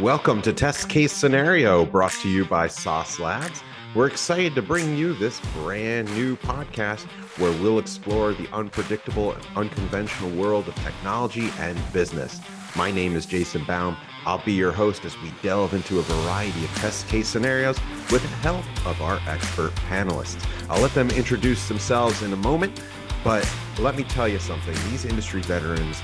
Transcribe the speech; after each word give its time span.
Welcome 0.00 0.42
to 0.42 0.52
Test 0.52 0.88
Case 0.88 1.12
Scenario, 1.12 1.84
brought 1.84 2.10
to 2.14 2.28
you 2.28 2.44
by 2.44 2.66
Sauce 2.66 3.20
Labs. 3.20 3.62
We're 3.94 4.08
excited 4.08 4.56
to 4.56 4.62
bring 4.62 4.96
you 4.96 5.14
this 5.14 5.40
brand 5.54 6.12
new 6.16 6.34
podcast 6.34 7.04
where 7.38 7.52
we'll 7.62 7.78
explore 7.78 8.34
the 8.34 8.48
unpredictable 8.52 9.30
and 9.30 9.46
unconventional 9.54 10.30
world 10.30 10.66
of 10.66 10.74
technology 10.74 11.48
and 11.60 11.78
business. 11.92 12.40
My 12.74 12.90
name 12.90 13.14
is 13.14 13.24
Jason 13.24 13.62
Baum. 13.66 13.96
I'll 14.26 14.44
be 14.44 14.52
your 14.52 14.72
host 14.72 15.04
as 15.04 15.16
we 15.22 15.32
delve 15.44 15.74
into 15.74 16.00
a 16.00 16.02
variety 16.02 16.64
of 16.64 16.74
test 16.74 17.06
case 17.06 17.28
scenarios 17.28 17.78
with 18.10 18.22
the 18.22 18.28
help 18.38 18.64
of 18.84 19.00
our 19.00 19.20
expert 19.28 19.72
panelists. 19.88 20.44
I'll 20.68 20.82
let 20.82 20.92
them 20.94 21.10
introduce 21.10 21.68
themselves 21.68 22.20
in 22.22 22.32
a 22.32 22.36
moment, 22.36 22.82
but 23.22 23.48
let 23.78 23.96
me 23.96 24.02
tell 24.02 24.26
you 24.26 24.40
something 24.40 24.74
these 24.90 25.04
industry 25.04 25.40
veterans 25.42 26.00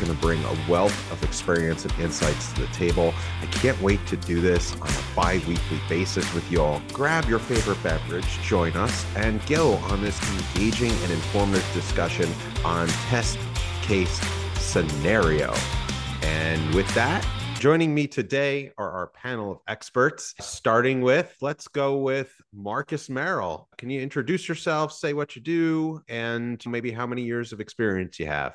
going 0.00 0.12
to 0.12 0.20
bring 0.20 0.42
a 0.44 0.56
wealth 0.68 1.12
of 1.12 1.22
experience 1.22 1.84
and 1.84 1.92
insights 2.00 2.52
to 2.54 2.62
the 2.62 2.66
table. 2.68 3.14
I 3.42 3.46
can't 3.46 3.80
wait 3.80 4.04
to 4.06 4.16
do 4.16 4.40
this 4.40 4.74
on 4.80 4.88
a 4.88 5.14
bi 5.14 5.34
weekly 5.46 5.80
basis 5.88 6.32
with 6.34 6.50
you 6.50 6.62
all. 6.62 6.82
Grab 6.92 7.26
your 7.26 7.38
favorite 7.38 7.82
beverage, 7.82 8.40
join 8.42 8.72
us, 8.72 9.04
and 9.16 9.44
go 9.46 9.74
on 9.74 10.02
this 10.02 10.20
engaging 10.32 10.90
and 10.90 11.12
informative 11.12 11.68
discussion 11.74 12.28
on 12.64 12.88
test 13.08 13.38
case 13.82 14.20
scenario. 14.54 15.54
And 16.22 16.74
with 16.74 16.92
that, 16.94 17.26
Joining 17.60 17.94
me 17.94 18.06
today 18.06 18.72
are 18.78 18.90
our 18.90 19.08
panel 19.08 19.52
of 19.52 19.58
experts, 19.68 20.34
starting 20.40 21.02
with, 21.02 21.36
let's 21.42 21.68
go 21.68 21.98
with 21.98 22.32
Marcus 22.54 23.08
Merrell. 23.08 23.66
Can 23.76 23.90
you 23.90 24.00
introduce 24.00 24.48
yourself, 24.48 24.94
say 24.94 25.12
what 25.12 25.36
you 25.36 25.42
do, 25.42 26.00
and 26.08 26.58
maybe 26.66 26.90
how 26.90 27.06
many 27.06 27.20
years 27.20 27.52
of 27.52 27.60
experience 27.60 28.18
you 28.18 28.24
have? 28.28 28.54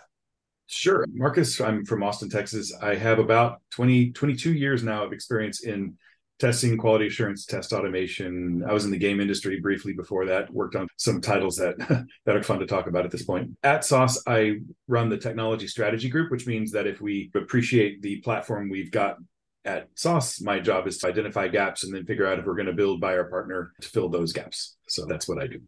Sure. 0.68 1.06
Marcus, 1.14 1.62
I'm 1.62 1.86
from 1.86 2.04
Austin, 2.04 2.30
Texas. 2.30 2.74
I 2.82 2.96
have 2.96 3.20
about 3.20 3.62
20, 3.72 4.12
22 4.12 4.54
years 4.54 4.84
now 4.84 5.04
of 5.04 5.14
experience 5.14 5.64
in 5.64 5.96
testing, 6.40 6.78
quality 6.78 7.08
assurance, 7.08 7.46
test 7.46 7.72
automation. 7.72 8.64
I 8.68 8.74
was 8.74 8.86
in 8.86 8.92
the 8.92 8.98
game 8.98 9.22
industry 9.22 9.60
briefly 9.60 9.94
before 9.94 10.26
that, 10.26 10.52
worked 10.54 10.76
on 10.76 10.88
some 10.98 11.22
titles 11.22 11.56
that, 11.58 11.78
that 12.26 12.36
are 12.36 12.44
fun 12.44 12.60
to 12.60 12.66
talk 12.66 12.88
about 12.88 13.06
at 13.06 13.12
this 13.12 13.24
point. 13.24 13.52
At 13.64 13.86
Sauce, 13.86 14.22
I 14.28 14.60
run 14.88 15.10
the 15.10 15.18
technology 15.18 15.68
strategy 15.68 16.10
group, 16.10 16.32
which 16.32 16.48
means 16.48 16.72
that 16.72 16.88
if 16.88 17.00
we 17.00 17.32
appreciate 17.36 18.02
the 18.02 18.18
platform 18.18 18.70
we've 18.70 18.92
got 18.92 19.18
at 19.64 19.88
Sauce, 19.96 20.42
my 20.42 20.60
job 20.60 20.88
is 20.88 20.98
to 21.00 21.08
identify 21.08 21.48
gaps 21.48 21.84
and 21.84 21.94
then 21.94 22.06
figure 22.06 22.28
out 22.28 22.40
if 22.40 22.46
we're 22.46 22.56
going 22.56 22.68
to 22.68 22.74
build 22.74 23.00
by 23.00 23.18
our 23.18 23.26
partner 23.26 23.72
to 23.82 23.88
fill 23.88 24.10
those 24.10 24.34
gaps. 24.34 24.76
So 24.88 25.06
that's 25.06 25.28
what 25.28 25.42
I 25.42 25.48
do. 25.48 25.62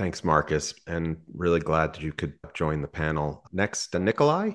Thanks, 0.00 0.24
Marcus, 0.24 0.72
and 0.86 1.18
really 1.34 1.60
glad 1.60 1.92
that 1.92 2.00
you 2.00 2.14
could 2.14 2.32
join 2.54 2.80
the 2.80 2.88
panel. 2.88 3.44
Next, 3.52 3.92
Nikolai. 3.92 4.52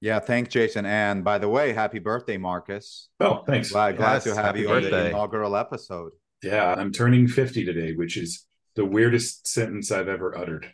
Yeah, 0.00 0.20
thanks, 0.20 0.50
Jason. 0.50 0.86
And 0.86 1.24
by 1.24 1.38
the 1.38 1.48
way, 1.48 1.72
happy 1.72 1.98
birthday, 1.98 2.38
Marcus. 2.38 3.08
Oh, 3.18 3.42
thanks. 3.48 3.72
Glad, 3.72 3.96
glad 3.96 4.12
yes, 4.12 4.22
to 4.22 4.36
have 4.36 4.56
you 4.56 4.68
birthday. 4.68 4.86
on 4.86 4.92
the 4.92 5.08
inaugural 5.08 5.56
episode. 5.56 6.12
Yeah, 6.40 6.72
I'm 6.72 6.92
turning 6.92 7.26
50 7.26 7.64
today, 7.64 7.94
which 7.94 8.16
is 8.16 8.46
the 8.76 8.84
weirdest 8.84 9.48
sentence 9.48 9.90
I've 9.90 10.06
ever 10.06 10.38
uttered. 10.38 10.72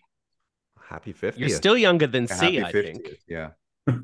Happy 0.86 1.14
50. 1.14 1.40
You're 1.40 1.48
still 1.48 1.78
younger 1.78 2.06
than 2.06 2.26
C, 2.26 2.62
I 2.62 2.70
50th. 2.70 2.84
think. 2.84 3.08
Yeah. 3.26 3.48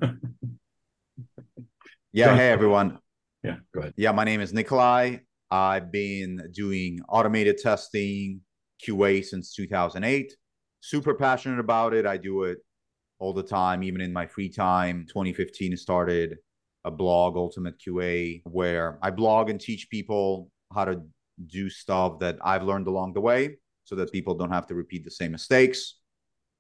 yeah, 2.13 2.35
hey, 2.35 2.49
everyone. 2.49 2.99
Yeah, 3.45 3.57
go 3.75 3.81
ahead. 3.81 3.93
Yeah, 3.99 4.13
my 4.13 4.25
name 4.25 4.41
is 4.41 4.55
Nikolai. 4.55 5.19
I've 5.51 5.93
been 5.93 6.49
doing 6.55 7.01
automated 7.11 7.59
testing, 7.59 8.41
QA 8.87 9.25
since 9.25 9.55
2008. 9.55 10.35
Super 10.81 11.15
passionate 11.15 11.59
about 11.61 11.95
it. 11.95 12.07
I 12.07 12.17
do 12.17 12.45
it 12.45 12.59
all 13.19 13.33
the 13.33 13.43
time, 13.43 13.83
even 13.83 14.01
in 14.01 14.13
my 14.13 14.27
free 14.27 14.49
time. 14.49 15.07
2015 15.09 15.77
started 15.77 16.39
a 16.85 16.91
blog, 16.91 17.37
Ultimate 17.37 17.79
QA, 17.79 18.43
where 18.45 18.99
I 19.03 19.11
blog 19.11 19.51
and 19.51 19.61
teach 19.61 19.89
people 19.91 20.51
how 20.75 20.85
to 20.85 21.03
do 21.47 21.71
stuff 21.71 22.19
that 22.21 22.39
I've 22.45 22.65
learned 22.65 22.87
along 22.87 23.15
the 23.15 23.21
way 23.21 23.59
so 23.85 23.95
that 23.97 24.13
people 24.13 24.35
don't 24.35 24.51
have 24.51 24.67
to 24.69 24.75
repeat 24.75 25.05
the 25.05 25.11
same 25.11 25.33
mistakes. 25.33 25.99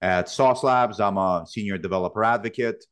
At 0.00 0.28
Sauce 0.28 0.64
Labs, 0.64 0.98
I'm 0.98 1.16
a 1.16 1.44
senior 1.46 1.78
developer 1.78 2.25
advocate, 2.25 2.84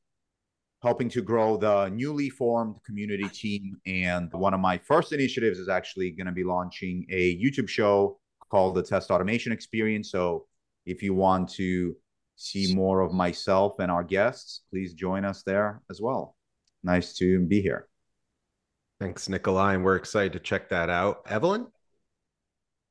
helping 0.83 1.09
to 1.11 1.23
grow 1.23 1.57
the 1.57 1.89
newly 1.89 2.31
formed 2.31 2.77
community 2.87 3.29
team. 3.29 3.77
And 3.87 4.33
one 4.33 4.55
of 4.55 4.61
my 4.61 4.79
first 4.79 5.13
initiatives 5.13 5.59
is 5.59 5.69
actually 5.69 6.13
going 6.13 6.29
to 6.29 6.33
be 6.33 6.45
launching 6.45 7.07
a 7.11 7.37
YouTube 7.41 7.69
show 7.69 8.20
called 8.51 8.75
the 8.75 8.83
Test 8.83 9.11
Automation 9.11 9.53
Experience. 9.53 10.11
So 10.11 10.47
if 10.87 11.03
you 11.03 11.15
want 11.15 11.49
to 11.51 11.97
see 12.37 12.75
more 12.75 13.01
of 13.01 13.13
myself 13.13 13.79
and 13.79 13.91
our 13.91 14.05
guests, 14.05 14.63
please 14.71 14.95
join 14.95 15.25
us 15.25 15.43
there 15.43 15.83
as 15.91 16.01
well. 16.01 16.37
Nice 16.83 17.15
to 17.19 17.41
be 17.41 17.61
here. 17.61 17.87
Thanks, 18.99 19.29
Nikolai. 19.29 19.75
And 19.75 19.85
we're 19.85 19.97
excited 19.97 20.33
to 20.35 20.41
check 20.41 20.69
that 20.71 20.91
out. 20.91 21.23
Evelyn? 21.27 21.67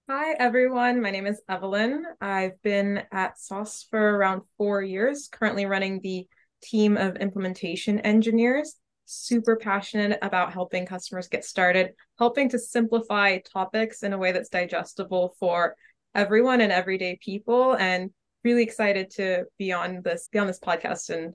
Hi, 0.10 0.34
everyone. 0.40 1.02
My 1.02 1.12
name 1.12 1.28
is 1.28 1.40
Evelyn. 1.48 2.04
I've 2.20 2.60
been 2.64 3.04
at 3.12 3.40
Sauce 3.40 3.86
for 3.90 4.18
around 4.18 4.42
four 4.58 4.82
years, 4.82 5.30
currently 5.32 5.68
running 5.68 6.02
the 6.02 6.28
team 6.64 6.98
of 6.98 7.18
implementation 7.18 8.00
engineers. 8.00 8.76
Super 9.12 9.56
passionate 9.56 10.20
about 10.22 10.54
helping 10.54 10.86
customers 10.86 11.28
get 11.28 11.44
started, 11.44 11.94
helping 12.20 12.48
to 12.50 12.60
simplify 12.60 13.40
topics 13.40 14.04
in 14.04 14.14
a 14.14 14.18
way 14.20 14.32
that's 14.32 14.50
digestible 14.50 15.34
for 15.40 15.76
everyone 16.14 16.62
and 16.62 16.72
everyday 16.72 17.18
people, 17.20 17.74
and 17.74 18.12
really 18.44 18.62
excited 18.62 19.10
to 19.10 19.46
be 19.58 19.72
on 19.72 20.04
this 20.04 20.30
be 20.32 20.38
on 20.38 20.46
this 20.46 20.60
podcast 20.60 21.10
and 21.10 21.34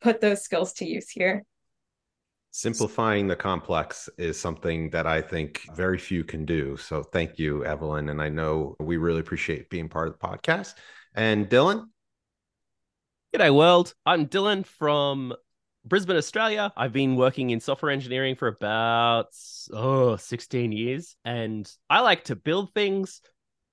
put 0.00 0.22
those 0.22 0.40
skills 0.40 0.72
to 0.72 0.86
use 0.86 1.10
here. 1.10 1.44
Simplifying 2.50 3.28
the 3.28 3.36
complex 3.36 4.08
is 4.16 4.40
something 4.40 4.88
that 4.88 5.06
I 5.06 5.20
think 5.20 5.60
very 5.74 5.98
few 5.98 6.24
can 6.24 6.46
do. 6.46 6.78
So 6.78 7.02
thank 7.02 7.38
you, 7.38 7.62
Evelyn. 7.62 8.08
And 8.08 8.22
I 8.22 8.30
know 8.30 8.74
we 8.80 8.96
really 8.96 9.20
appreciate 9.20 9.68
being 9.68 9.90
part 9.90 10.08
of 10.08 10.18
the 10.18 10.26
podcast. 10.26 10.76
And 11.14 11.46
Dylan? 11.50 11.88
G'day, 13.34 13.54
world. 13.54 13.92
I'm 14.06 14.28
Dylan 14.28 14.64
from 14.64 15.34
Brisbane, 15.84 16.16
Australia. 16.16 16.72
I've 16.76 16.92
been 16.92 17.16
working 17.16 17.50
in 17.50 17.60
software 17.60 17.90
engineering 17.90 18.36
for 18.36 18.48
about 18.48 19.34
oh, 19.72 20.16
16 20.16 20.72
years. 20.72 21.16
And 21.24 21.70
I 21.88 22.00
like 22.00 22.24
to 22.24 22.36
build 22.36 22.74
things, 22.74 23.22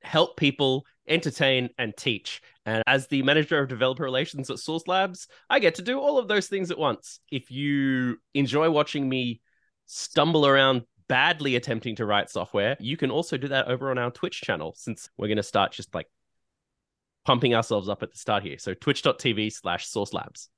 help 0.02 0.38
people, 0.38 0.86
entertain, 1.08 1.70
and 1.78 1.96
teach. 1.98 2.42
And 2.66 2.82
as 2.88 3.08
the 3.08 3.24
manager 3.24 3.60
of 3.60 3.68
developer 3.68 4.04
relations 4.04 4.50
at 4.50 4.60
Sauce 4.60 4.88
Labs, 4.88 5.28
I 5.50 5.60
get 5.60 5.76
to 5.76 5.82
do 5.82 6.00
all 6.00 6.18
of 6.18 6.28
those 6.28 6.48
things 6.48 6.72
at 6.72 6.78
once. 6.78 7.20
If 7.30 7.52
you 7.52 8.18
enjoy 8.34 8.70
watching 8.70 9.08
me 9.08 9.42
stumble 9.86 10.46
around 10.46 10.84
badly 11.10 11.56
attempting 11.56 11.98
to 11.98 12.06
write 12.06 12.30
software, 12.30 12.78
you 12.80 12.96
can 12.96 13.12
also 13.12 13.38
do 13.38 13.50
that 13.50 13.68
over 13.68 13.92
on 13.92 13.98
our 13.98 14.12
Twitch 14.12 14.42
channel 14.42 14.74
since 14.78 15.10
we're 15.18 15.28
going 15.28 15.38
to 15.38 15.44
start 15.44 15.74
just 15.74 15.94
like 15.94 16.08
pumping 17.26 17.54
ourselves 17.54 17.90
up 17.90 18.02
at 18.02 18.12
the 18.12 18.18
start 18.18 18.44
here. 18.44 18.58
So 18.58 18.74
twitch.tv 18.74 19.52
slash 19.52 19.88
Sauce 19.88 20.14
Labs. 20.14 20.50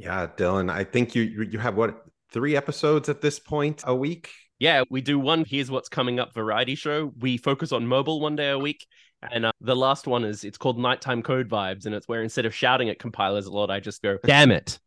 Yeah, 0.00 0.26
Dylan, 0.26 0.70
I 0.70 0.84
think 0.84 1.14
you 1.14 1.22
you 1.22 1.58
have 1.58 1.76
what 1.76 2.04
three 2.32 2.56
episodes 2.56 3.08
at 3.08 3.20
this 3.20 3.38
point 3.38 3.82
a 3.86 3.94
week 3.94 4.30
yeah, 4.60 4.84
we 4.90 5.00
do 5.00 5.18
one 5.18 5.44
here's 5.44 5.70
what's 5.70 5.88
coming 5.88 6.20
up 6.20 6.34
variety 6.34 6.74
show. 6.74 7.12
We 7.18 7.38
focus 7.38 7.72
on 7.72 7.86
mobile 7.86 8.20
one 8.20 8.36
day 8.36 8.50
a 8.50 8.58
week. 8.58 8.86
And 9.22 9.46
uh, 9.46 9.52
the 9.60 9.74
last 9.74 10.06
one 10.06 10.22
is 10.24 10.44
it's 10.44 10.58
called 10.58 10.78
Nighttime 10.78 11.22
Code 11.22 11.48
Vibes. 11.48 11.86
And 11.86 11.94
it's 11.94 12.06
where 12.06 12.22
instead 12.22 12.44
of 12.44 12.54
shouting 12.54 12.90
at 12.90 12.98
compilers 12.98 13.46
a 13.46 13.52
lot, 13.52 13.70
I 13.70 13.80
just 13.80 14.02
go, 14.02 14.18
damn 14.24 14.50
it. 14.50 14.78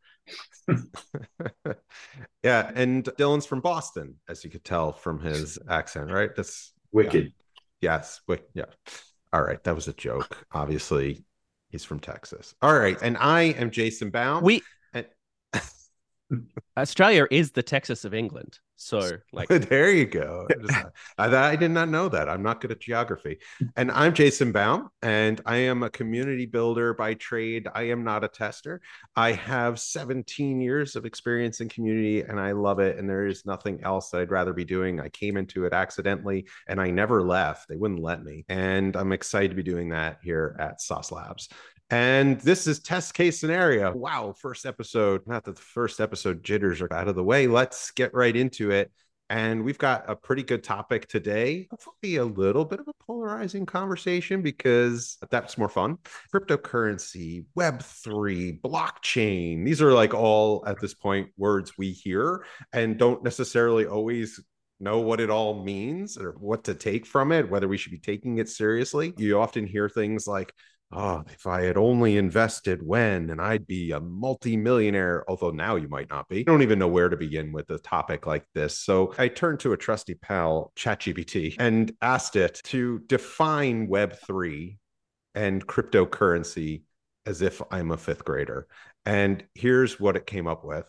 yeah. 2.44 2.72
And 2.76 3.04
Dylan's 3.04 3.48
from 3.48 3.62
Boston, 3.62 4.16
as 4.30 4.44
you 4.44 4.52
could 4.52 4.64
tell 4.64 4.92
from 4.92 5.20
his 5.20 5.58
accent, 5.68 6.12
right? 6.12 6.30
That's 6.36 6.72
wicked. 6.92 7.26
Yeah. 7.82 7.96
Yes. 7.96 8.22
Wick, 8.28 8.44
yeah. 8.54 8.66
All 9.34 9.42
right. 9.42 9.62
That 9.64 9.74
was 9.74 9.88
a 9.88 9.94
joke. 9.94 10.46
Obviously, 10.52 11.26
he's 11.70 11.84
from 11.84 12.00
Texas. 12.00 12.54
All 12.62 12.78
right. 12.78 12.98
And 13.02 13.18
I 13.18 13.42
am 13.42 13.72
Jason 13.72 14.12
Baum. 14.12 14.44
We. 14.44 14.62
Australia 16.78 17.28
is 17.30 17.52
the 17.52 17.64
Texas 17.64 18.06
of 18.06 18.14
England. 18.14 18.60
So, 18.76 19.12
like, 19.34 19.48
there 19.48 19.92
you 19.92 20.06
go. 20.06 20.48
I, 21.18 21.36
I, 21.36 21.56
did 21.56 21.72
not 21.72 21.90
know 21.90 22.10
that. 22.10 22.28
I'm 22.28 22.44
not 22.44 22.60
good 22.60 22.72
at 22.72 22.80
geography. 22.80 23.40
And 23.76 23.92
I'm 23.92 24.14
Jason 24.14 24.52
Baum, 24.52 24.90
and 25.02 25.40
I 25.46 25.58
am 25.58 25.84
a 25.84 25.90
community 25.90 26.46
builder 26.46 26.94
by 26.94 27.14
trade. 27.14 27.68
I 27.74 27.84
am 27.84 28.04
not 28.04 28.24
a 28.24 28.28
tester. 28.28 28.82
I 29.16 29.32
have 29.34 29.80
17 29.80 30.60
years 30.60 30.96
of 30.96 31.06
experience 31.06 31.62
in 31.62 31.70
community, 31.70 32.22
and 32.22 32.40
I 32.40 32.52
love 32.52 32.80
it. 32.80 32.98
And 32.98 33.10
there 33.10 33.26
is 33.26 33.46
nothing 33.46 33.82
else 33.84 34.10
that 34.10 34.22
I'd 34.22 34.32
rather 34.32 34.54
be 34.54 34.66
doing. 34.66 35.00
I 35.00 35.10
came 35.10 35.38
into 35.38 35.66
it 35.66 35.74
accidentally, 35.74 36.48
and 36.68 36.82
I 36.82 36.90
never 36.90 37.24
left. 37.24 37.70
They 37.70 37.78
wouldn't 37.78 38.02
let 38.02 38.24
me. 38.24 38.46
And 38.50 38.96
I'm 38.96 39.14
excited 39.14 39.50
to 39.50 39.56
be 39.56 39.64
doing 39.64 39.90
that 39.90 40.18
here 40.24 40.58
at 40.60 40.82
Sauce 40.82 41.12
Labs. 41.12 41.50
And 41.94 42.42
this 42.42 42.66
is 42.66 42.80
test 42.80 43.14
case 43.14 43.40
scenario. 43.40 43.94
Wow, 43.94 44.34
first 44.36 44.66
episode. 44.66 45.22
Not 45.28 45.44
that 45.44 45.56
the 45.56 45.62
first 45.62 46.00
episode 46.00 46.44
jitters 46.44 46.82
are 46.82 46.92
out 46.92 47.08
of 47.08 47.14
the 47.14 47.24
way. 47.24 47.46
Let's 47.46 47.92
get 47.92 48.16
right 48.16 48.36
into 48.36 48.72
it. 48.72 48.92
And 49.30 49.64
we've 49.64 49.78
got 49.78 50.10
a 50.10 50.16
pretty 50.16 50.42
good 50.42 50.64
topic 50.64 51.08
today. 51.08 51.68
Hopefully, 51.70 52.16
a 52.16 52.26
little 52.26 52.66
bit 52.66 52.80
of 52.80 52.88
a 52.88 52.94
polarizing 53.06 53.68
conversation 53.68 54.42
because 54.42 55.20
that's 55.30 55.56
more 55.56 55.70
fun. 55.70 56.00
Cryptocurrency, 56.34 57.46
Web3, 57.56 58.60
blockchain. 58.60 59.64
These 59.64 59.80
are 59.80 59.94
like 59.94 60.16
all 60.16 60.64
at 60.66 60.80
this 60.82 60.96
point 60.96 61.30
words 61.38 61.78
we 61.78 61.92
hear 61.92 62.44
and 62.74 62.98
don't 62.98 63.24
necessarily 63.24 63.86
always 63.86 64.44
know 64.80 65.00
what 65.00 65.20
it 65.20 65.30
all 65.30 65.64
means 65.64 66.18
or 66.18 66.32
what 66.40 66.64
to 66.64 66.74
take 66.74 67.06
from 67.06 67.32
it, 67.32 67.52
whether 67.52 67.68
we 67.68 67.78
should 67.78 67.92
be 67.92 68.00
taking 68.00 68.40
it 68.40 68.50
seriously. 68.50 69.14
You 69.16 69.40
often 69.40 69.68
hear 69.68 69.88
things 69.88 70.26
like, 70.26 70.52
oh, 70.96 71.24
if 71.32 71.48
I 71.48 71.64
had 71.64 71.78
only 71.78 72.18
invested 72.18 72.86
when, 72.86 73.30
and 73.30 73.42
I'd 73.42 73.68
be 73.68 73.92
a 73.92 74.00
multi-millionaire, 74.00 75.26
although 75.28 75.52
now 75.52 75.76
you 75.76 75.88
might 75.88 76.10
not 76.10 76.30
be. 76.30 76.40
I 76.40 76.44
don't 76.44 76.62
even 76.62 76.80
know 76.80 76.88
where 76.88 77.10
to 77.10 77.18
begin 77.18 77.52
with 77.52 77.70
a 77.70 77.80
topic 77.80 78.26
like 78.26 78.46
this. 78.54 78.80
So 78.80 79.14
I 79.18 79.28
turned 79.28 79.60
to 79.62 79.74
a 79.74 79.78
trusty 79.78 80.16
pal, 80.16 80.72
ChatGPT, 80.76 81.56
and 81.60 81.92
asked 82.02 82.36
it 82.36 82.62
to 82.66 83.00
define 83.08 83.88
Web3 83.88 84.78
and 85.36 85.66
cryptocurrency 85.66 86.84
as 87.26 87.42
if 87.42 87.62
I'm 87.72 87.92
a 87.92 87.98
fifth 87.98 88.26
grader. 88.26 88.68
And 89.06 89.44
here's 89.54 90.00
what 90.00 90.16
it 90.16 90.26
came 90.26 90.48
up 90.48 90.64
with. 90.64 90.86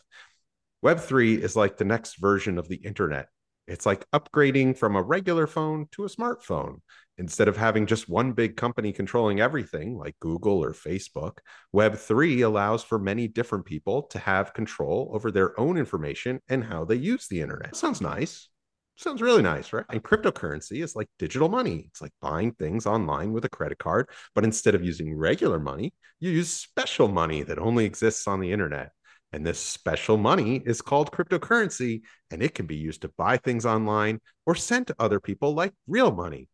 Web3 0.85 1.39
is 1.39 1.57
like 1.57 1.77
the 1.77 1.85
next 1.85 2.17
version 2.17 2.59
of 2.59 2.69
the 2.69 2.77
internet. 2.77 3.29
It's 3.67 3.87
like 3.87 4.09
upgrading 4.11 4.77
from 4.77 4.97
a 4.97 5.03
regular 5.03 5.47
phone 5.47 5.87
to 5.93 6.05
a 6.05 6.09
smartphone. 6.09 6.81
Instead 7.17 7.49
of 7.49 7.57
having 7.57 7.87
just 7.87 8.09
one 8.09 8.33
big 8.33 8.57
company 8.57 8.93
controlling 8.93 9.41
everything 9.41 9.97
like 9.97 10.19
Google 10.21 10.63
or 10.63 10.73
Facebook, 10.73 11.39
Web3 11.73 12.45
allows 12.45 12.83
for 12.83 12.99
many 12.99 13.29
different 13.29 13.65
people 13.65 14.03
to 14.05 14.19
have 14.19 14.53
control 14.53 15.11
over 15.15 15.31
their 15.31 15.59
own 15.59 15.79
information 15.79 16.41
and 16.49 16.65
how 16.65 16.85
they 16.85 16.97
use 16.97 17.29
the 17.29 17.41
internet. 17.41 17.77
Sounds 17.77 18.01
nice. 18.01 18.49
Sounds 18.97 19.23
really 19.23 19.43
nice, 19.43 19.73
right? 19.73 19.85
And 19.91 20.03
cryptocurrency 20.03 20.83
is 20.83 20.95
like 20.95 21.09
digital 21.19 21.49
money. 21.49 21.85
It's 21.89 22.01
like 22.01 22.13
buying 22.21 22.53
things 22.53 22.87
online 22.87 23.33
with 23.33 23.45
a 23.45 23.49
credit 23.49 23.79
card, 23.79 24.09
but 24.35 24.45
instead 24.45 24.75
of 24.75 24.85
using 24.85 25.17
regular 25.17 25.59
money, 25.59 25.95
you 26.21 26.31
use 26.31 26.51
special 26.51 27.09
money 27.09 27.43
that 27.43 27.59
only 27.59 27.87
exists 27.87 28.29
on 28.29 28.41
the 28.41 28.53
internet. 28.53 28.91
And 29.35 29.45
this 29.45 29.59
special 29.59 30.17
money 30.17 30.63
is 30.65 30.81
called 30.81 31.11
cryptocurrency, 31.11 32.03
and 32.31 32.41
it 32.41 32.55
can 32.55 32.67
be 32.67 32.77
used 32.77 33.03
to 33.03 33.09
buy 33.19 33.37
things 33.37 33.67
online 33.67 34.21
or 34.47 34.55
sent 34.55 34.87
to 34.87 34.97
other 35.01 35.19
people 35.19 35.55
like 35.55 35.73
real 35.89 36.13
money. 36.13 36.49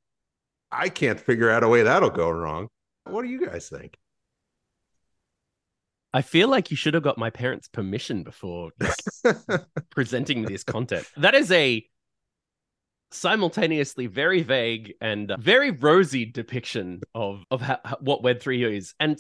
I 0.73 0.89
can't 0.89 1.21
figure 1.21 1.51
out 1.51 1.63
a 1.63 1.69
way 1.69 1.83
that'll 1.83 2.09
go 2.09 2.31
wrong. 2.31 2.69
What 3.05 3.21
do 3.21 3.29
you 3.29 3.47
guys 3.47 3.69
think? 3.69 3.99
I 6.15 6.23
feel 6.23 6.49
like 6.49 6.71
you 6.71 6.77
should 6.79 6.95
have 6.95 7.03
got 7.03 7.19
my 7.19 7.29
parents' 7.29 7.69
permission 7.69 8.23
before 8.23 8.71
presenting 9.91 10.47
this 10.47 10.65
content. 10.65 11.07
That 11.19 11.35
is 11.35 11.53
a 11.53 11.85
simultaneously 13.11 14.07
very 14.07 14.41
vague 14.41 14.95
and 15.03 15.31
very 15.39 15.71
rosy 15.71 16.25
depiction 16.25 17.03
of 17.15 17.45
of 17.51 17.63
what 18.01 18.23
Web 18.23 18.41
three 18.41 18.65
is, 18.65 18.95
and 18.99 19.19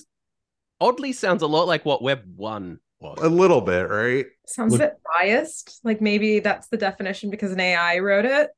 oddly 0.81 1.12
sounds 1.12 1.43
a 1.43 1.47
lot 1.47 1.67
like 1.67 1.85
what 1.85 2.03
Web 2.03 2.23
one 2.37 2.79
was. 3.00 3.19
A 3.23 3.29
little 3.29 3.61
bit, 3.61 3.88
right? 3.88 4.26
Sounds 4.47 4.73
Look- 4.73 4.81
a 4.81 4.85
bit 4.85 5.00
biased. 5.14 5.81
Like 5.85 6.00
maybe 6.00 6.41
that's 6.41 6.69
the 6.69 6.76
definition 6.76 7.31
because 7.31 7.52
an 7.52 7.61
AI 7.61 7.99
wrote 7.99 8.25
it. 8.25 8.50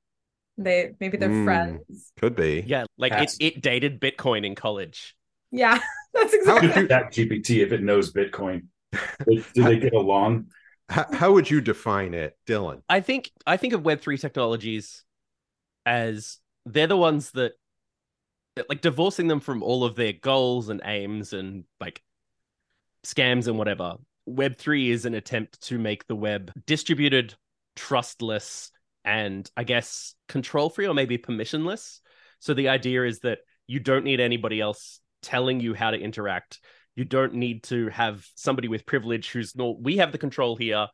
They 0.58 0.92
maybe 1.00 1.16
they're 1.16 1.30
mm, 1.30 1.44
friends. 1.44 2.12
Could 2.20 2.36
be. 2.36 2.62
Yeah, 2.66 2.84
like 2.98 3.12
it, 3.12 3.34
it 3.40 3.62
dated 3.62 4.00
Bitcoin 4.00 4.44
in 4.44 4.54
college. 4.54 5.16
Yeah, 5.50 5.78
that's 6.14 6.34
exactly 6.34 6.86
that 6.86 7.12
GPT 7.12 7.62
if 7.62 7.72
it 7.72 7.82
knows 7.82 8.12
Bitcoin. 8.12 8.64
Do 9.26 9.42
they 9.54 9.78
get 9.78 9.94
along? 9.94 10.48
How, 10.88 11.06
how 11.10 11.32
would 11.32 11.50
you 11.50 11.62
define 11.62 12.12
it, 12.12 12.36
Dylan? 12.46 12.82
I 12.88 13.00
think 13.00 13.30
I 13.46 13.56
think 13.56 13.72
of 13.72 13.84
Web 13.84 14.02
three 14.02 14.18
technologies 14.18 15.04
as 15.86 16.38
they're 16.66 16.86
the 16.86 16.96
ones 16.96 17.30
that 17.32 17.52
like 18.68 18.82
divorcing 18.82 19.28
them 19.28 19.40
from 19.40 19.62
all 19.62 19.84
of 19.84 19.96
their 19.96 20.12
goals 20.12 20.68
and 20.68 20.82
aims 20.84 21.32
and 21.32 21.64
like 21.80 22.02
scams 23.04 23.48
and 23.48 23.56
whatever. 23.56 23.96
Web 24.26 24.56
three 24.56 24.90
is 24.90 25.04
an 25.04 25.14
attempt 25.14 25.62
to 25.62 25.78
make 25.78 26.06
the 26.06 26.16
web 26.16 26.52
distributed, 26.66 27.34
trustless, 27.76 28.70
and 29.04 29.50
I 29.56 29.64
guess 29.64 30.14
control 30.28 30.70
free 30.70 30.86
or 30.86 30.94
maybe 30.94 31.18
permissionless. 31.18 32.00
So 32.38 32.54
the 32.54 32.68
idea 32.68 33.04
is 33.04 33.20
that 33.20 33.38
you 33.66 33.80
don't 33.80 34.04
need 34.04 34.20
anybody 34.20 34.60
else 34.60 35.00
telling 35.22 35.60
you 35.60 35.74
how 35.74 35.90
to 35.90 35.98
interact. 35.98 36.60
You 36.94 37.04
don't 37.04 37.34
need 37.34 37.64
to 37.64 37.88
have 37.88 38.26
somebody 38.34 38.68
with 38.68 38.86
privilege 38.86 39.30
who's 39.30 39.56
no, 39.56 39.76
we 39.80 39.96
have 39.96 40.12
the 40.12 40.18
control 40.18 40.56
here. 40.56 40.88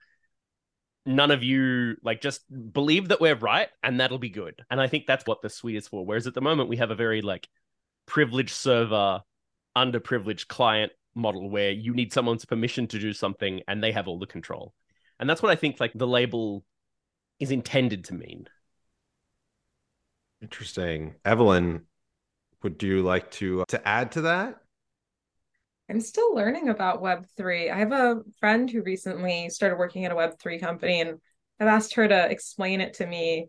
None 1.05 1.31
of 1.31 1.43
you 1.43 1.97
like 2.03 2.21
just 2.21 2.43
believe 2.73 3.09
that 3.09 3.21
we're 3.21 3.35
right 3.35 3.69
and 3.83 4.01
that'll 4.01 4.19
be 4.19 4.29
good. 4.29 4.63
And 4.71 4.81
I 4.81 4.87
think 4.87 5.07
that's 5.07 5.27
what 5.27 5.43
the 5.43 5.51
suite 5.51 5.77
is 5.77 5.89
for. 5.89 6.05
Whereas 6.05 6.27
at 6.27 6.35
the 6.35 6.41
moment 6.41 6.69
we 6.69 6.77
have 6.77 6.91
a 6.91 6.95
very 6.95 7.23
like 7.23 7.49
privileged 8.07 8.55
server, 8.55 9.21
underprivileged 9.77 10.49
client 10.49 10.93
model 11.19 11.51
where 11.51 11.71
you 11.71 11.93
need 11.93 12.13
someone's 12.13 12.45
permission 12.45 12.87
to 12.89 12.99
do 12.99 13.13
something 13.13 13.61
and 13.69 13.83
they 13.83 13.93
have 13.93 14.09
all 14.09 14.19
the 14.19 14.27
control. 14.27 14.73
And 15.21 15.29
that's 15.29 15.43
what 15.43 15.53
I 15.53 15.57
think 15.57 15.81
like 15.81 15.93
the 15.95 16.07
label 16.07 16.65
is 17.41 17.51
intended 17.51 18.05
to 18.05 18.15
mean. 18.15 18.49
Interesting. 20.41 21.17
Evelyn, 21.25 21.83
would 22.63 22.83
you 22.83 23.03
like 23.03 23.31
to 23.33 23.63
uh, 23.63 23.65
to 23.69 23.89
add 23.89 24.13
to 24.13 24.23
that? 24.23 24.57
I'm 25.91 26.01
still 26.01 26.35
learning 26.35 26.69
about 26.69 27.03
Web3. 27.03 27.73
I 27.73 27.79
have 27.79 27.93
a 27.93 28.21
friend 28.39 28.71
who 28.71 28.83
recently 28.83 29.49
started 29.49 29.79
working 29.79 30.05
at 30.05 30.13
a 30.13 30.15
Web3 30.15 30.61
company, 30.61 31.01
and 31.01 31.19
I've 31.59 31.69
asked 31.69 31.95
her 31.95 32.07
to 32.07 32.31
explain 32.31 32.81
it 32.81 32.95
to 32.95 33.07
me 33.07 33.49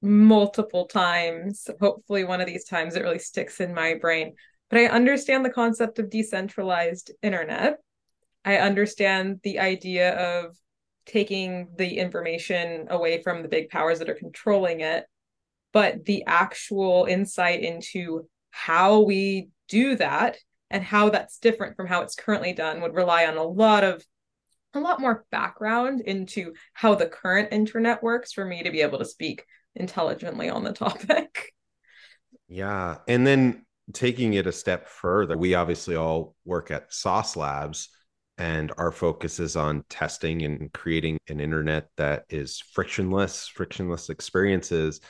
multiple 0.00 0.86
times. 0.86 1.68
Hopefully, 1.80 2.24
one 2.24 2.40
of 2.40 2.46
these 2.46 2.64
times 2.64 2.96
it 2.96 3.02
really 3.02 3.18
sticks 3.18 3.60
in 3.60 3.74
my 3.74 3.94
brain. 3.94 4.34
But 4.70 4.80
I 4.80 4.86
understand 4.86 5.44
the 5.44 5.50
concept 5.50 5.98
of 5.98 6.10
decentralized 6.10 7.12
internet. 7.22 7.78
I 8.44 8.56
understand 8.56 9.40
the 9.42 9.58
idea 9.60 10.14
of 10.14 10.56
taking 11.06 11.68
the 11.76 11.98
information 11.98 12.86
away 12.90 13.22
from 13.22 13.42
the 13.42 13.48
big 13.48 13.70
powers 13.70 13.98
that 13.98 14.10
are 14.10 14.14
controlling 14.14 14.80
it 14.80 15.06
but 15.72 16.04
the 16.04 16.24
actual 16.26 17.06
insight 17.08 17.62
into 17.62 18.26
how 18.50 19.00
we 19.00 19.48
do 19.68 19.96
that 19.96 20.36
and 20.70 20.82
how 20.82 21.10
that's 21.10 21.38
different 21.38 21.76
from 21.76 21.86
how 21.86 22.02
it's 22.02 22.14
currently 22.14 22.52
done 22.52 22.80
would 22.80 22.94
rely 22.94 23.26
on 23.26 23.36
a 23.36 23.42
lot 23.42 23.84
of 23.84 24.04
a 24.74 24.80
lot 24.80 25.00
more 25.00 25.24
background 25.30 26.00
into 26.02 26.52
how 26.74 26.94
the 26.94 27.06
current 27.06 27.48
internet 27.52 28.02
works 28.02 28.32
for 28.32 28.44
me 28.44 28.62
to 28.62 28.70
be 28.70 28.82
able 28.82 28.98
to 28.98 29.04
speak 29.04 29.44
intelligently 29.74 30.50
on 30.50 30.62
the 30.62 30.72
topic. 30.72 31.52
Yeah. 32.48 32.98
And 33.06 33.26
then 33.26 33.64
taking 33.92 34.34
it 34.34 34.46
a 34.46 34.52
step 34.52 34.88
further, 34.88 35.36
we 35.36 35.54
obviously 35.54 35.96
all 35.96 36.34
work 36.44 36.70
at 36.70 36.92
Sauce 36.92 37.36
Labs 37.36 37.88
and 38.36 38.72
our 38.78 38.92
focus 38.92 39.40
is 39.40 39.56
on 39.56 39.84
testing 39.88 40.42
and 40.42 40.72
creating 40.72 41.18
an 41.28 41.40
internet 41.40 41.88
that 41.96 42.24
is 42.30 42.60
frictionless 42.72 43.48
frictionless 43.48 44.10
experiences. 44.10 45.00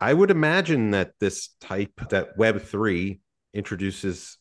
I 0.00 0.14
would 0.14 0.30
imagine 0.30 0.92
that 0.92 1.12
this 1.18 1.50
type 1.60 1.92
that 2.10 2.38
web3 2.38 3.18
introduces 3.52 4.38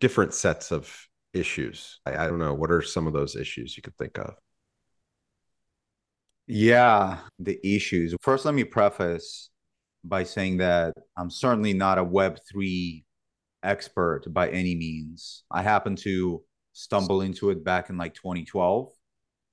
different 0.00 0.34
sets 0.34 0.72
of 0.72 0.92
issues. 1.32 2.00
I, 2.04 2.16
I, 2.16 2.26
don't 2.26 2.38
know 2.38 2.54
what 2.54 2.70
are 2.70 2.82
some 2.82 3.06
of 3.06 3.12
those 3.12 3.36
issues 3.36 3.76
you 3.76 3.82
could 3.82 3.96
think 3.96 4.18
of? 4.18 4.34
Yeah 6.46 7.18
the 7.38 7.60
issues. 7.64 8.14
First 8.20 8.44
let 8.44 8.54
me 8.54 8.64
preface 8.64 9.50
by 10.04 10.24
saying 10.24 10.58
that 10.58 10.94
i'm 11.16 11.30
certainly 11.30 11.72
not 11.72 11.98
a 11.98 12.04
web3 12.04 13.04
expert 13.62 14.22
by 14.28 14.48
any 14.50 14.74
means 14.74 15.44
i 15.50 15.62
happen 15.62 15.96
to 15.96 16.42
stumble 16.78 17.22
into 17.22 17.50
it 17.50 17.64
back 17.64 17.90
in 17.90 17.96
like 17.96 18.14
2012 18.14 18.92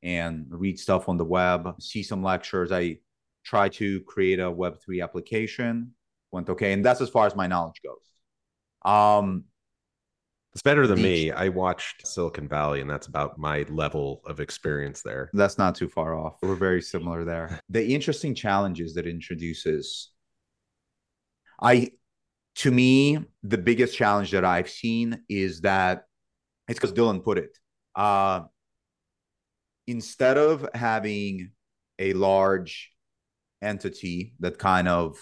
and 0.06 0.46
read 0.50 0.78
stuff 0.78 1.10
on 1.10 1.18
the 1.18 1.26
web, 1.26 1.76
see 1.82 2.04
some 2.04 2.22
lectures. 2.22 2.72
I 2.72 3.00
try 3.44 3.68
to 3.70 4.02
create 4.02 4.40
a 4.40 4.44
Web3 4.44 5.04
application, 5.04 5.92
went 6.32 6.50
okay. 6.50 6.74
And 6.74 6.86
that's 6.86 7.02
as 7.02 7.10
far 7.10 7.26
as 7.26 7.36
my 7.36 7.48
knowledge 7.48 7.82
goes. 7.84 8.92
Um, 8.92 9.46
it's 10.54 10.62
better 10.62 10.86
than 10.86 11.02
me. 11.02 11.32
I 11.32 11.50
watched 11.50 12.06
Silicon 12.08 12.48
Valley, 12.48 12.80
and 12.80 12.90
that's 12.90 13.08
about 13.08 13.40
my 13.40 13.66
level 13.68 14.22
of 14.26 14.40
experience 14.40 15.02
there. 15.02 15.32
That's 15.34 15.58
not 15.58 15.74
too 15.74 15.90
far 15.90 16.16
off. 16.16 16.38
We're 16.44 16.56
very 16.56 16.82
similar 16.94 17.26
there. 17.26 17.60
The 17.70 17.94
interesting 17.94 18.36
challenges 18.36 18.94
that 18.94 19.08
introduces, 19.08 20.12
I, 21.60 21.92
to 22.56 22.72
me, 22.72 23.20
the 23.44 23.58
biggest 23.58 23.96
challenge 23.98 24.32
that 24.32 24.46
I've 24.46 24.70
seen 24.70 25.24
is 25.30 25.62
that 25.62 26.06
it's 26.68 26.80
because 26.80 26.94
Dylan 26.94 27.24
put 27.24 27.38
it. 27.38 27.58
Uh, 27.96 28.42
instead 29.88 30.38
of 30.38 30.68
having 30.74 31.52
a 32.00 32.14
large 32.14 32.92
entity 33.62 34.34
that 34.40 34.58
kind 34.58 34.88
of 34.88 35.18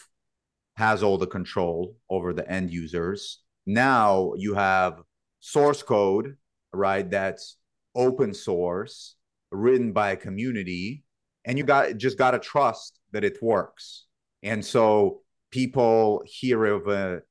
has 0.76 1.04
all 1.04 1.18
the 1.18 1.28
control 1.28 1.98
over 2.10 2.34
the 2.34 2.50
end 2.50 2.72
users, 2.72 3.40
now 3.66 4.34
you 4.38 4.54
have 4.54 5.02
source 5.40 5.84
code, 5.84 6.38
right? 6.72 7.10
That's 7.10 7.58
open 7.96 8.34
source, 8.34 9.16
written 9.52 9.92
by 9.92 10.12
a 10.12 10.16
community 10.16 11.04
and 11.46 11.58
you 11.58 11.64
got 11.64 11.98
just 11.98 12.18
got 12.18 12.32
to 12.32 12.40
trust 12.40 13.00
that 13.12 13.24
it 13.24 13.42
works. 13.42 14.06
And 14.42 14.64
so 14.64 15.22
people 15.54 16.24
hear 16.26 16.66
of 16.66 16.88
a 16.88 17.22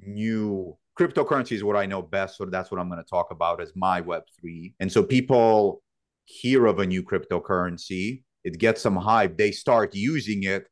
new 0.00 0.76
cryptocurrency 0.98 1.52
is 1.52 1.62
what 1.62 1.76
I 1.76 1.86
know 1.86 2.02
best. 2.02 2.36
So 2.36 2.44
that's 2.44 2.72
what 2.72 2.80
I'm 2.80 2.88
going 2.88 3.02
to 3.02 3.08
talk 3.08 3.30
about 3.30 3.62
as 3.62 3.72
my 3.76 4.02
Web3. 4.02 4.74
And 4.80 4.90
so 4.90 5.00
people 5.00 5.80
hear 6.24 6.66
of 6.66 6.80
a 6.80 6.86
new 6.86 7.04
cryptocurrency, 7.04 8.24
it 8.42 8.58
gets 8.58 8.82
some 8.82 8.96
hype, 8.96 9.38
they 9.38 9.52
start 9.52 9.94
using 9.94 10.42
it. 10.42 10.66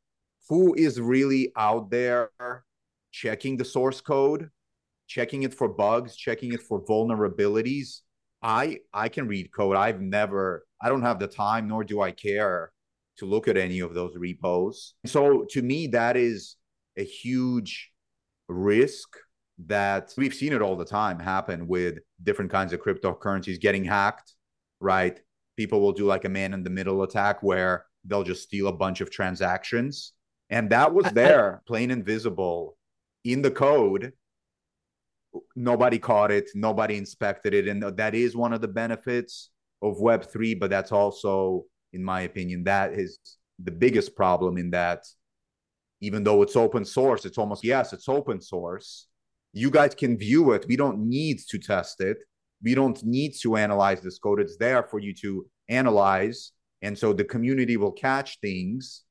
Who 0.49 0.73
is 0.75 0.99
really 0.99 1.53
out 1.55 1.89
there 1.89 2.31
checking 3.13 3.55
the 3.55 3.65
source 3.65 4.01
code, 4.01 4.49
checking 5.07 5.43
it 5.43 5.53
for 5.53 5.69
bugs, 5.69 6.17
checking 6.17 6.53
it 6.53 6.61
for 6.61 6.83
vulnerabilities? 6.83 8.01
I 8.41 8.79
I 8.93 9.07
can 9.07 9.27
read 9.27 9.49
code. 9.55 9.77
I've 9.77 10.01
never 10.01 10.65
I 10.81 10.89
don't 10.89 11.01
have 11.01 11.19
the 11.19 11.27
time 11.27 11.69
nor 11.69 11.85
do 11.85 12.01
I 12.01 12.11
care 12.11 12.71
to 13.17 13.25
look 13.25 13.47
at 13.47 13.57
any 13.57 13.79
of 13.79 13.93
those 13.93 14.15
repos. 14.15 14.93
So 15.05 15.45
to 15.51 15.61
me 15.61 15.87
that 15.87 16.17
is 16.17 16.57
a 16.97 17.03
huge 17.03 17.91
risk 18.49 19.17
that 19.65 20.13
we've 20.17 20.33
seen 20.33 20.53
it 20.53 20.61
all 20.61 20.75
the 20.75 20.85
time 20.85 21.19
happen 21.19 21.67
with 21.67 21.99
different 22.23 22.51
kinds 22.51 22.73
of 22.73 22.81
cryptocurrencies 22.81 23.59
getting 23.59 23.83
hacked, 23.83 24.33
right? 24.79 25.19
People 25.55 25.81
will 25.81 25.93
do 25.93 26.05
like 26.05 26.25
a 26.25 26.29
man 26.29 26.53
in 26.53 26.63
the 26.63 26.69
middle 26.69 27.03
attack 27.03 27.41
where 27.41 27.85
they'll 28.05 28.23
just 28.23 28.43
steal 28.43 28.67
a 28.67 28.73
bunch 28.73 29.01
of 29.01 29.09
transactions. 29.09 30.13
And 30.49 30.69
that 30.69 30.93
was 30.93 31.05
there, 31.11 31.57
I, 31.57 31.59
plain 31.67 31.91
and 31.91 32.05
visible 32.05 32.77
in 33.23 33.41
the 33.41 33.51
code. 33.51 34.13
Nobody 35.55 35.99
caught 35.99 36.31
it, 36.31 36.49
nobody 36.55 36.97
inspected 36.97 37.53
it. 37.53 37.67
And 37.67 37.83
that 37.97 38.15
is 38.15 38.35
one 38.35 38.53
of 38.53 38.61
the 38.61 38.67
benefits 38.67 39.49
of 39.81 39.97
Web3, 39.97 40.59
but 40.59 40.69
that's 40.69 40.91
also, 40.91 41.65
in 41.93 42.03
my 42.03 42.21
opinion, 42.21 42.63
that 42.63 42.93
is 42.93 43.19
the 43.59 43.71
biggest 43.71 44.15
problem 44.15 44.57
in 44.57 44.71
that 44.71 45.03
even 46.01 46.23
though 46.23 46.41
it's 46.41 46.55
open 46.55 46.85
source, 46.85 47.25
it's 47.25 47.37
almost, 47.37 47.63
yes, 47.63 47.93
it's 47.93 48.07
open 48.07 48.41
source 48.41 49.07
you 49.57 49.71
guys 49.71 49.95
can 49.95 50.17
view 50.17 50.51
it. 50.51 50.65
We 50.67 50.75
don't 50.75 50.99
need 50.99 51.39
to 51.49 51.57
test 51.57 52.01
it. 52.01 52.17
We 52.63 52.75
don't 52.75 53.03
need 53.03 53.33
to 53.41 53.55
analyze 53.55 54.01
this 54.01 54.19
code. 54.19 54.39
It's 54.39 54.57
there 54.57 54.83
for 54.83 54.99
you 54.99 55.13
to 55.15 55.47
analyze. 55.69 56.51
And 56.81 56.97
so 56.97 57.11
the 57.11 57.23
community 57.23 57.75
will 57.75 57.91
catch 57.91 58.39
things, 58.39 59.03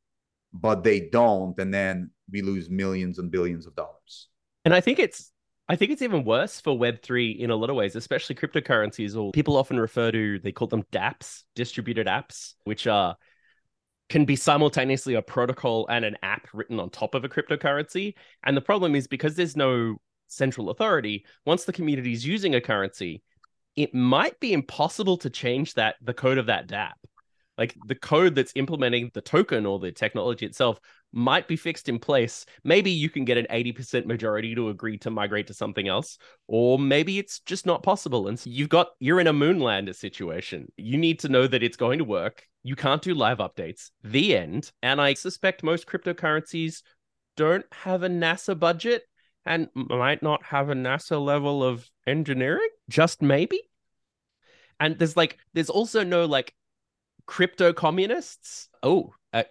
but 0.53 0.85
they 0.85 1.01
don't. 1.01 1.59
And 1.59 1.75
then 1.75 2.11
we 2.31 2.43
lose 2.43 2.71
millions 2.71 3.19
and 3.19 3.31
billions 3.31 3.67
of 3.67 3.75
dollars. 3.75 4.29
And 4.65 4.75
I 4.75 4.81
think 4.81 4.99
it's 4.99 5.33
I 5.69 5.75
think 5.75 5.91
it's 5.91 6.03
even 6.03 6.25
worse 6.25 6.61
for 6.61 6.79
Web3 6.79 7.39
in 7.39 7.51
a 7.51 7.57
lot 7.57 7.71
of 7.71 7.77
ways, 7.77 7.97
especially 7.97 8.37
cryptocurrencies, 8.37 9.21
or 9.21 9.33
people 9.33 9.57
often 9.57 9.81
refer 9.81 10.13
to, 10.13 10.39
they 10.39 10.53
call 10.53 10.69
them 10.69 10.85
dApps, 10.93 11.43
distributed 11.57 12.07
apps, 12.07 12.55
which 12.63 12.87
are 12.87 13.17
can 14.09 14.25
be 14.25 14.37
simultaneously 14.37 15.15
a 15.15 15.23
protocol 15.23 15.87
and 15.89 16.05
an 16.05 16.17
app 16.23 16.49
written 16.53 16.79
on 16.79 16.91
top 16.91 17.15
of 17.15 17.25
a 17.25 17.29
cryptocurrency. 17.29 18.15
And 18.45 18.57
the 18.57 18.61
problem 18.61 18.95
is 18.95 19.07
because 19.07 19.35
there's 19.35 19.57
no 19.57 19.97
central 20.29 20.71
authority, 20.71 21.25
once 21.45 21.65
the 21.65 21.73
community 21.73 22.13
is 22.13 22.27
using 22.27 22.55
a 22.55 22.61
currency, 22.61 23.23
it 23.75 23.95
might 23.95 24.39
be 24.41 24.53
impossible 24.53 25.17
to 25.19 25.31
change 25.31 25.75
that 25.75 25.97
the 26.03 26.15
code 26.15 26.39
of 26.39 26.47
that 26.47 26.69
dApp. 26.69 26.93
Like 27.59 27.75
the 27.87 27.95
code 27.95 28.35
that's 28.35 28.53
implementing 28.55 29.11
the 29.15 29.21
token 29.21 29.67
or 29.67 29.79
the 29.79 29.93
technology 29.93 30.47
itself 30.47 30.79
might 31.13 31.49
be 31.49 31.57
fixed 31.57 31.89
in 31.89 31.99
place. 31.99 32.45
Maybe 32.65 32.91
you 32.91 33.09
can 33.09 33.25
get 33.25 33.39
an 33.39 33.47
80% 33.51 34.07
majority 34.07 34.55
to 34.55 34.69
agree 34.69 34.99
to 34.99 35.11
migrate 35.11 35.47
to 35.47 35.55
something 35.55 35.89
else, 35.89 36.19
or 36.47 36.79
maybe 36.79 37.19
it's 37.19 37.41
just 37.41 37.65
not 37.65 37.83
possible. 37.83 38.29
And 38.29 38.39
so 38.39 38.51
you've 38.51 38.69
got, 38.69 38.89
you're 39.01 39.21
in 39.21 39.27
a 39.27 39.33
moonlander 39.33 39.95
situation. 39.95 40.71
You 40.77 40.99
need 40.99 41.21
to 41.21 41.29
know 41.29 41.47
that 41.47 41.63
it's 41.63 41.77
going 41.77 41.99
to 41.99 42.05
work. 42.05 42.45
You 42.63 42.77
can't 42.77 43.03
do 43.03 43.15
live 43.15 43.39
updates. 43.39 43.91
The 44.05 44.37
end. 44.37 44.71
And 44.83 45.01
I 45.01 45.15
suspect 45.15 45.63
most 45.63 45.87
cryptocurrencies 45.87 46.83
don't 47.37 47.67
have 47.73 48.03
a 48.03 48.09
NASA 48.09 48.59
budget 48.59 49.03
and 49.47 49.69
might 49.75 50.23
not 50.23 50.43
have 50.43 50.71
a 50.71 50.75
NASA 50.75 51.25
level 51.25 51.63
of 51.63 51.89
engineering, 52.07 52.69
just 52.89 53.23
maybe. 53.23 53.61
And 54.81 54.99
there's 54.99 55.17
like, 55.17 55.39
there's 55.55 55.71
also 55.71 56.03
no 56.03 56.27
like 56.27 56.53
crypto 57.27 57.73
communists. 57.73 58.69
Oh, 58.83 59.13
uh, 59.33 59.45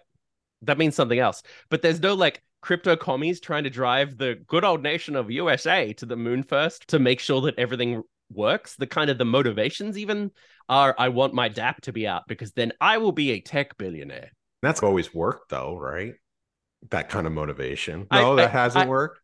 that 0.62 0.78
means 0.78 0.94
something 0.94 1.18
else. 1.18 1.42
But 1.70 1.82
there's 1.82 2.00
no 2.00 2.14
like 2.14 2.42
crypto 2.62 2.96
commies 2.96 3.40
trying 3.40 3.64
to 3.64 3.70
drive 3.70 4.18
the 4.18 4.36
good 4.46 4.64
old 4.64 4.82
nation 4.82 5.16
of 5.16 5.30
USA 5.30 5.92
to 5.94 6.06
the 6.06 6.16
moon 6.16 6.42
first 6.42 6.88
to 6.88 6.98
make 6.98 7.20
sure 7.20 7.40
that 7.42 7.58
everything 7.58 8.02
works. 8.32 8.76
The 8.76 8.86
kind 8.86 9.10
of 9.10 9.18
the 9.18 9.24
motivations 9.24 9.96
even 9.98 10.30
are 10.68 10.94
I 10.98 11.08
want 11.10 11.34
my 11.34 11.48
dApp 11.48 11.80
to 11.82 11.92
be 11.92 12.06
out 12.06 12.24
because 12.26 12.52
then 12.52 12.72
I 12.80 12.98
will 12.98 13.12
be 13.12 13.32
a 13.32 13.40
tech 13.40 13.76
billionaire. 13.78 14.30
That's 14.62 14.82
always 14.82 15.14
worked 15.14 15.50
though, 15.50 15.78
right? 15.78 16.14
That 16.90 17.08
kind 17.08 17.26
of 17.26 17.32
motivation. 17.32 18.06
No, 18.10 18.32
I, 18.32 18.36
that 18.36 18.48
I, 18.48 18.52
hasn't 18.52 18.86
I, 18.86 18.88
worked. 18.88 19.20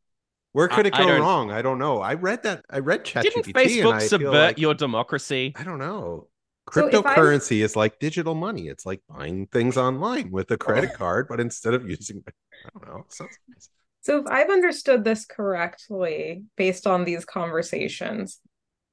Where 0.52 0.68
could 0.68 0.86
it 0.86 0.92
go 0.92 1.18
wrong? 1.18 1.50
I 1.50 1.62
don't 1.62 1.78
know. 1.78 2.00
I 2.00 2.14
read 2.14 2.42
that. 2.42 2.64
I 2.68 2.80
read 2.80 3.04
ChatGPT. 3.04 3.22
Didn't 3.22 3.54
Facebook 3.54 4.02
subvert 4.02 4.32
like, 4.32 4.58
your 4.58 4.74
democracy? 4.74 5.54
I 5.56 5.64
don't 5.64 5.78
know. 5.78 6.28
Cryptocurrency 6.68 7.58
so 7.58 7.64
is 7.64 7.76
like 7.76 7.98
digital 7.98 8.34
money. 8.34 8.68
It's 8.68 8.86
like 8.86 9.02
buying 9.08 9.46
things 9.46 9.76
online 9.76 10.30
with 10.30 10.50
a 10.50 10.56
credit 10.56 10.90
oh. 10.94 10.96
card, 10.96 11.26
but 11.28 11.40
instead 11.40 11.74
of 11.74 11.88
using, 11.88 12.22
I 12.26 12.32
don't 12.72 12.86
know. 12.86 13.04
Nice. 13.18 13.68
So 14.02 14.18
if 14.18 14.26
I've 14.26 14.50
understood 14.50 15.04
this 15.04 15.24
correctly, 15.24 16.44
based 16.56 16.86
on 16.86 17.04
these 17.04 17.24
conversations, 17.24 18.40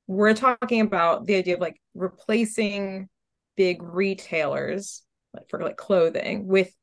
we're 0.08 0.34
talking 0.34 0.82
about 0.82 1.26
the 1.26 1.36
idea 1.36 1.56
of 1.56 1.62
like 1.62 1.80
replacing 1.94 3.10
big 3.56 3.84
retailers 3.84 5.04
like 5.34 5.50
for 5.50 5.62
like 5.62 5.78
clothing 5.78 6.48
with 6.48 6.74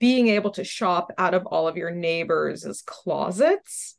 being 0.00 0.28
able 0.28 0.50
to 0.50 0.64
shop 0.64 1.12
out 1.18 1.34
of 1.34 1.46
all 1.46 1.68
of 1.68 1.76
your 1.76 1.90
neighbors' 1.90 2.82
closets 2.86 3.96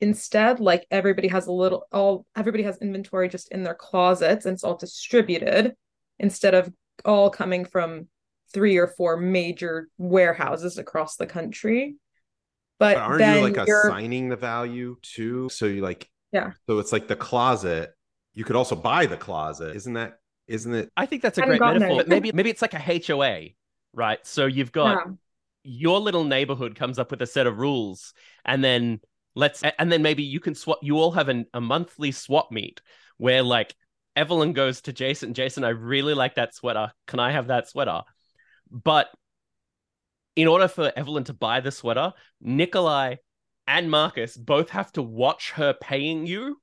instead 0.00 0.60
like 0.60 0.86
everybody 0.90 1.28
has 1.28 1.46
a 1.46 1.52
little 1.52 1.86
all 1.92 2.24
everybody 2.34 2.62
has 2.62 2.78
inventory 2.78 3.28
just 3.28 3.50
in 3.52 3.62
their 3.62 3.74
closets 3.74 4.46
and 4.46 4.54
it's 4.54 4.64
all 4.64 4.76
distributed 4.76 5.74
instead 6.18 6.54
of 6.54 6.72
all 7.04 7.30
coming 7.30 7.64
from 7.64 8.06
three 8.52 8.76
or 8.76 8.88
four 8.88 9.16
major 9.16 9.88
warehouses 9.98 10.78
across 10.78 11.16
the 11.16 11.26
country. 11.26 11.96
But, 12.78 12.94
but 12.94 13.02
aren't 13.02 13.36
you 13.36 13.58
like 13.58 13.68
you're... 13.68 13.88
assigning 13.88 14.28
the 14.28 14.36
value 14.36 14.96
too? 15.02 15.48
So 15.50 15.66
you 15.66 15.82
like 15.82 16.08
yeah. 16.32 16.52
so 16.66 16.78
it's 16.78 16.92
like 16.92 17.08
the 17.08 17.16
closet 17.16 17.90
you 18.32 18.44
could 18.44 18.56
also 18.56 18.76
buy 18.76 19.06
the 19.06 19.16
closet. 19.16 19.76
Isn't 19.76 19.94
that 19.94 20.14
isn't 20.46 20.74
it? 20.74 20.90
I 20.96 21.06
think 21.06 21.22
that's 21.22 21.38
a 21.38 21.42
great 21.42 21.60
metaphor 21.60 21.96
but 21.98 22.08
maybe 22.08 22.32
maybe 22.32 22.50
it's 22.50 22.62
like 22.62 22.74
a 22.74 22.78
hoa 22.78 23.48
right? 23.92 24.26
So 24.26 24.46
you've 24.46 24.72
got 24.72 25.06
yeah. 25.06 25.12
your 25.62 26.00
little 26.00 26.24
neighborhood 26.24 26.74
comes 26.74 26.98
up 26.98 27.10
with 27.10 27.20
a 27.20 27.26
set 27.26 27.46
of 27.46 27.58
rules 27.58 28.14
and 28.44 28.64
then 28.64 29.00
let's 29.34 29.62
and 29.78 29.90
then 29.90 30.02
maybe 30.02 30.22
you 30.22 30.40
can 30.40 30.54
swap 30.54 30.78
you 30.82 30.96
all 30.96 31.12
have 31.12 31.28
an, 31.28 31.46
a 31.54 31.60
monthly 31.60 32.12
swap 32.12 32.50
meet 32.50 32.80
where 33.16 33.42
like 33.42 33.74
evelyn 34.16 34.52
goes 34.52 34.80
to 34.80 34.92
jason 34.92 35.34
jason 35.34 35.64
i 35.64 35.68
really 35.68 36.14
like 36.14 36.34
that 36.34 36.54
sweater. 36.54 36.92
Can 37.06 37.20
i 37.20 37.30
have 37.32 37.48
that 37.48 37.68
sweater? 37.68 38.02
But 38.70 39.08
in 40.36 40.48
order 40.48 40.68
for 40.68 40.92
evelyn 40.96 41.24
to 41.24 41.32
buy 41.32 41.60
the 41.60 41.70
sweater 41.70 42.12
nikolai 42.40 43.16
and 43.66 43.90
marcus 43.90 44.36
both 44.36 44.70
have 44.70 44.90
to 44.92 45.02
watch 45.02 45.52
her 45.52 45.74
paying 45.80 46.26
you. 46.26 46.60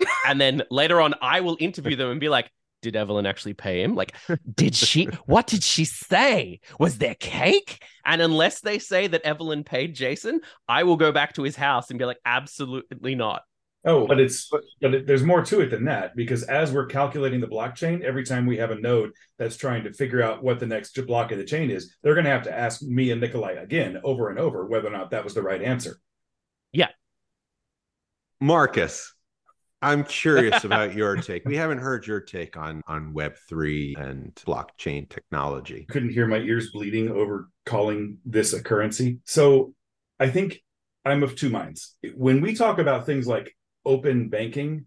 And 0.26 0.40
then 0.40 0.62
later 0.70 1.00
on 1.00 1.14
i 1.22 1.40
will 1.40 1.56
interview 1.60 1.96
them 1.96 2.10
and 2.10 2.20
be 2.20 2.28
like 2.28 2.50
did 2.82 2.96
Evelyn 2.96 3.26
actually 3.26 3.54
pay 3.54 3.82
him? 3.82 3.94
Like, 3.94 4.14
did 4.54 4.74
she? 4.74 5.04
what 5.26 5.46
did 5.46 5.62
she 5.62 5.84
say? 5.84 6.60
Was 6.78 6.98
there 6.98 7.14
cake? 7.14 7.82
And 8.04 8.22
unless 8.22 8.60
they 8.60 8.78
say 8.78 9.06
that 9.08 9.22
Evelyn 9.22 9.64
paid 9.64 9.94
Jason, 9.94 10.40
I 10.68 10.84
will 10.84 10.96
go 10.96 11.12
back 11.12 11.34
to 11.34 11.42
his 11.42 11.56
house 11.56 11.90
and 11.90 11.98
be 11.98 12.04
like, 12.04 12.20
absolutely 12.24 13.14
not. 13.14 13.42
Oh, 13.84 14.06
but 14.06 14.18
it's 14.18 14.48
but, 14.48 14.62
but 14.80 14.94
it, 14.94 15.06
there's 15.06 15.22
more 15.22 15.44
to 15.44 15.60
it 15.60 15.70
than 15.70 15.84
that 15.84 16.16
because 16.16 16.42
as 16.42 16.72
we're 16.72 16.86
calculating 16.86 17.40
the 17.40 17.46
blockchain, 17.46 18.02
every 18.02 18.24
time 18.24 18.44
we 18.44 18.56
have 18.56 18.72
a 18.72 18.80
node 18.80 19.12
that's 19.38 19.56
trying 19.56 19.84
to 19.84 19.92
figure 19.92 20.22
out 20.22 20.42
what 20.42 20.58
the 20.58 20.66
next 20.66 20.94
block 21.06 21.30
in 21.30 21.38
the 21.38 21.44
chain 21.44 21.70
is, 21.70 21.96
they're 22.02 22.14
going 22.14 22.24
to 22.24 22.30
have 22.30 22.42
to 22.42 22.56
ask 22.56 22.82
me 22.82 23.12
and 23.12 23.20
Nikolai 23.20 23.52
again 23.52 24.00
over 24.02 24.30
and 24.30 24.38
over 24.38 24.66
whether 24.66 24.88
or 24.88 24.90
not 24.90 25.10
that 25.10 25.22
was 25.22 25.32
the 25.32 25.42
right 25.42 25.62
answer. 25.62 26.00
Yeah. 26.72 26.88
Marcus, 28.40 29.14
I'm 29.80 30.04
curious 30.04 30.64
about 30.64 30.94
your 30.94 31.16
take. 31.16 31.44
We 31.44 31.56
haven't 31.56 31.78
heard 31.78 32.06
your 32.06 32.20
take 32.20 32.56
on 32.56 32.82
on 32.86 33.12
Web 33.12 33.36
three 33.48 33.94
and 33.98 34.34
blockchain 34.34 35.08
technology. 35.08 35.86
Couldn't 35.88 36.10
hear 36.10 36.26
my 36.26 36.38
ears 36.38 36.70
bleeding 36.72 37.10
over 37.10 37.48
calling 37.64 38.18
this 38.24 38.52
a 38.52 38.62
currency. 38.62 39.20
So 39.24 39.74
I 40.18 40.28
think 40.28 40.60
I'm 41.04 41.22
of 41.22 41.36
two 41.36 41.50
minds. 41.50 41.96
When 42.14 42.40
we 42.40 42.54
talk 42.54 42.78
about 42.78 43.06
things 43.06 43.26
like 43.26 43.54
open 43.84 44.28
banking 44.28 44.86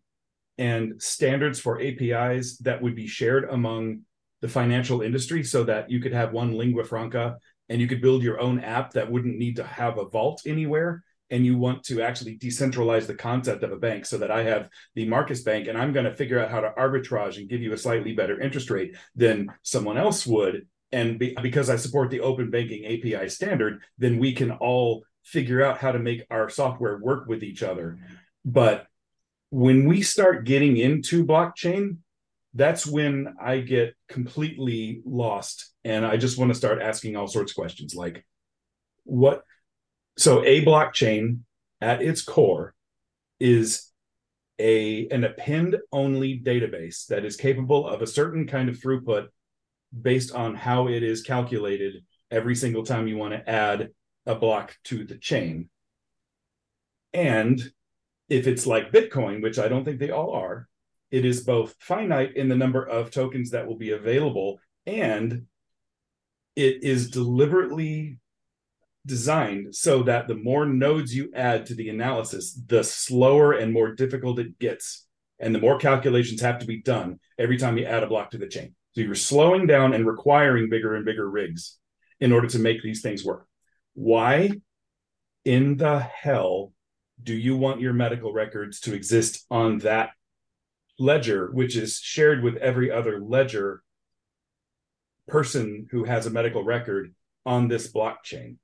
and 0.57 1.01
standards 1.01 1.59
for 1.59 1.81
APIs 1.81 2.57
that 2.57 2.81
would 2.81 2.95
be 2.95 3.07
shared 3.07 3.49
among 3.49 4.01
the 4.41 4.49
financial 4.49 5.01
industry 5.01 5.43
so 5.43 5.63
that 5.63 5.89
you 5.89 5.99
could 5.99 6.13
have 6.13 6.33
one 6.33 6.57
lingua 6.57 6.83
franca 6.83 7.37
and 7.69 7.79
you 7.79 7.87
could 7.87 8.01
build 8.01 8.23
your 8.23 8.39
own 8.39 8.59
app 8.59 8.91
that 8.93 9.09
wouldn't 9.09 9.37
need 9.37 9.55
to 9.55 9.63
have 9.63 9.97
a 9.97 10.09
vault 10.09 10.41
anywhere 10.45 11.03
and 11.31 11.45
you 11.45 11.57
want 11.57 11.83
to 11.85 12.01
actually 12.01 12.37
decentralize 12.37 13.07
the 13.07 13.15
concept 13.15 13.63
of 13.63 13.71
a 13.71 13.77
bank 13.77 14.05
so 14.05 14.17
that 14.17 14.29
I 14.29 14.43
have 14.43 14.69
the 14.95 15.07
Marcus 15.07 15.41
Bank 15.41 15.67
and 15.67 15.77
I'm 15.77 15.93
going 15.93 16.05
to 16.05 16.15
figure 16.15 16.39
out 16.39 16.51
how 16.51 16.59
to 16.59 16.73
arbitrage 16.77 17.37
and 17.37 17.49
give 17.49 17.61
you 17.61 17.73
a 17.73 17.77
slightly 17.77 18.13
better 18.13 18.39
interest 18.39 18.69
rate 18.69 18.95
than 19.15 19.47
someone 19.63 19.97
else 19.97 20.27
would. 20.27 20.67
And 20.91 21.17
be, 21.17 21.35
because 21.41 21.69
I 21.69 21.77
support 21.77 22.09
the 22.09 22.19
open 22.19 22.51
banking 22.51 22.85
API 22.85 23.29
standard, 23.29 23.81
then 23.97 24.19
we 24.19 24.33
can 24.33 24.51
all 24.51 25.05
figure 25.23 25.63
out 25.63 25.77
how 25.77 25.93
to 25.93 25.99
make 25.99 26.25
our 26.29 26.49
software 26.49 26.97
work 26.97 27.27
with 27.27 27.43
each 27.43 27.63
other. 27.63 27.97
But 28.43 28.87
when 29.51 29.87
we 29.87 30.01
start 30.01 30.43
getting 30.43 30.75
into 30.75 31.25
blockchain, 31.25 31.97
that's 32.53 32.85
when 32.85 33.35
I 33.41 33.59
get 33.59 33.95
completely 34.09 35.01
lost. 35.05 35.71
And 35.85 36.05
I 36.05 36.17
just 36.17 36.37
want 36.37 36.51
to 36.51 36.57
start 36.57 36.81
asking 36.81 37.15
all 37.15 37.27
sorts 37.27 37.53
of 37.53 37.55
questions 37.55 37.95
like, 37.95 38.25
what? 39.05 39.45
So, 40.21 40.45
a 40.45 40.63
blockchain 40.63 41.39
at 41.81 42.03
its 42.03 42.21
core 42.21 42.75
is 43.39 43.89
a 44.59 45.07
an 45.07 45.23
append 45.23 45.77
only 45.91 46.39
database 46.39 47.07
that 47.07 47.25
is 47.25 47.35
capable 47.35 47.87
of 47.87 48.03
a 48.03 48.07
certain 48.07 48.45
kind 48.45 48.69
of 48.69 48.77
throughput 48.77 49.29
based 49.99 50.31
on 50.31 50.53
how 50.53 50.89
it 50.89 51.01
is 51.01 51.23
calculated 51.23 52.05
every 52.29 52.55
single 52.55 52.83
time 52.83 53.07
you 53.07 53.17
want 53.17 53.33
to 53.33 53.49
add 53.49 53.89
a 54.27 54.35
block 54.35 54.77
to 54.83 55.05
the 55.05 55.17
chain. 55.17 55.71
And 57.13 57.59
if 58.29 58.45
it's 58.45 58.67
like 58.67 58.91
Bitcoin, 58.91 59.41
which 59.41 59.57
I 59.57 59.69
don't 59.69 59.85
think 59.85 59.99
they 59.99 60.11
all 60.11 60.33
are, 60.33 60.67
it 61.09 61.25
is 61.25 61.41
both 61.41 61.73
finite 61.79 62.35
in 62.35 62.47
the 62.47 62.55
number 62.55 62.87
of 62.87 63.09
tokens 63.09 63.49
that 63.49 63.65
will 63.65 63.75
be 63.75 63.89
available 63.89 64.59
and 64.85 65.47
it 66.55 66.83
is 66.83 67.09
deliberately 67.09 68.19
designed 69.05 69.75
so 69.75 70.03
that 70.03 70.27
the 70.27 70.35
more 70.35 70.65
nodes 70.65 71.15
you 71.15 71.31
add 71.35 71.65
to 71.65 71.75
the 71.75 71.89
analysis, 71.89 72.59
the 72.67 72.83
slower 72.83 73.53
and 73.53 73.73
more 73.73 73.93
difficult 73.93 74.39
it 74.39 74.59
gets. 74.59 75.07
And 75.39 75.55
the 75.55 75.59
more 75.59 75.77
calculations 75.77 76.41
have 76.41 76.59
to 76.59 76.67
be 76.67 76.81
done 76.81 77.19
every 77.39 77.57
time 77.57 77.77
you 77.77 77.85
add 77.85 78.03
a 78.03 78.07
block 78.07 78.31
to 78.31 78.37
the 78.37 78.47
chain. 78.47 78.75
So 78.93 79.01
you're 79.01 79.15
slowing 79.15 79.65
down 79.65 79.93
and 79.93 80.05
requiring 80.05 80.69
bigger 80.69 80.95
and 80.95 81.05
bigger 81.05 81.29
rigs 81.29 81.77
in 82.19 82.31
order 82.31 82.47
to 82.47 82.59
make 82.59 82.83
these 82.83 83.01
things 83.01 83.25
work. 83.25 83.47
Why 83.93 84.51
in 85.45 85.77
the 85.77 85.99
hell 85.99 86.73
do 87.23 87.33
you 87.33 87.57
want 87.57 87.81
your 87.81 87.93
medical 87.93 88.33
records 88.33 88.79
to 88.81 88.93
exist 88.93 89.45
on 89.49 89.79
that 89.79 90.11
ledger, 90.99 91.49
which 91.51 91.75
is 91.75 91.97
shared 91.97 92.43
with 92.43 92.57
every 92.57 92.91
other 92.91 93.19
ledger 93.19 93.81
person 95.27 95.87
who 95.91 96.03
has 96.03 96.25
a 96.25 96.31
medical 96.31 96.63
record 96.63 97.15
on 97.45 97.67
this 97.67 97.91
blockchain? 97.91 98.57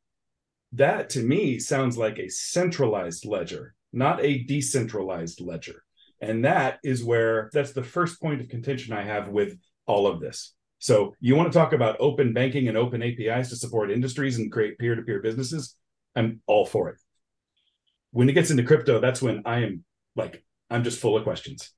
That 0.73 1.09
to 1.11 1.23
me 1.23 1.59
sounds 1.59 1.97
like 1.97 2.19
a 2.19 2.29
centralized 2.29 3.25
ledger, 3.25 3.73
not 3.93 4.23
a 4.23 4.43
decentralized 4.43 5.41
ledger. 5.41 5.83
And 6.21 6.45
that 6.45 6.79
is 6.83 7.03
where 7.03 7.49
that's 7.53 7.73
the 7.73 7.83
first 7.83 8.21
point 8.21 8.41
of 8.41 8.49
contention 8.49 8.93
I 8.93 9.03
have 9.03 9.29
with 9.29 9.57
all 9.85 10.07
of 10.07 10.19
this. 10.19 10.53
So, 10.79 11.15
you 11.19 11.35
want 11.35 11.51
to 11.51 11.57
talk 11.57 11.73
about 11.73 11.97
open 11.99 12.33
banking 12.33 12.67
and 12.67 12.77
open 12.77 13.01
APIs 13.01 13.49
to 13.49 13.55
support 13.55 13.91
industries 13.91 14.37
and 14.37 14.51
create 14.51 14.77
peer 14.77 14.95
to 14.95 15.01
peer 15.01 15.21
businesses? 15.21 15.75
I'm 16.15 16.41
all 16.45 16.65
for 16.65 16.89
it. 16.89 16.97
When 18.11 18.29
it 18.29 18.33
gets 18.33 18.51
into 18.51 18.63
crypto, 18.63 18.99
that's 18.99 19.21
when 19.21 19.41
I 19.45 19.59
am 19.59 19.83
like, 20.15 20.43
I'm 20.69 20.83
just 20.83 20.99
full 20.99 21.17
of 21.17 21.23
questions. 21.23 21.71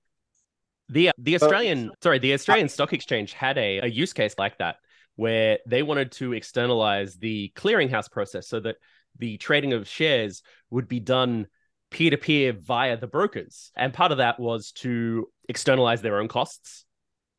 The 0.89 1.11
the 1.17 1.35
Australian, 1.35 1.89
uh, 1.89 1.93
sorry, 2.01 2.19
the 2.19 2.33
Australian 2.33 2.67
Stock 2.67 2.93
Exchange 2.93 3.33
had 3.33 3.57
a, 3.57 3.79
a 3.79 3.87
use 3.87 4.11
case 4.11 4.35
like 4.37 4.57
that 4.57 4.77
where 5.19 5.59
they 5.67 5.83
wanted 5.83 6.13
to 6.13 6.31
externalize 6.31 7.17
the 7.17 7.51
clearinghouse 7.53 8.09
process 8.09 8.47
so 8.47 8.57
that 8.57 8.77
the 9.17 9.35
trading 9.37 9.73
of 9.73 9.85
shares 9.85 10.41
would 10.69 10.87
be 10.87 11.01
done 11.01 11.45
peer 11.91 12.09
to 12.09 12.15
peer 12.15 12.53
via 12.53 12.95
the 12.95 13.05
brokers. 13.05 13.69
And 13.75 13.93
part 13.93 14.13
of 14.13 14.19
that 14.19 14.39
was 14.39 14.71
to 14.77 15.27
externalize 15.49 16.01
their 16.01 16.21
own 16.21 16.29
costs. 16.29 16.85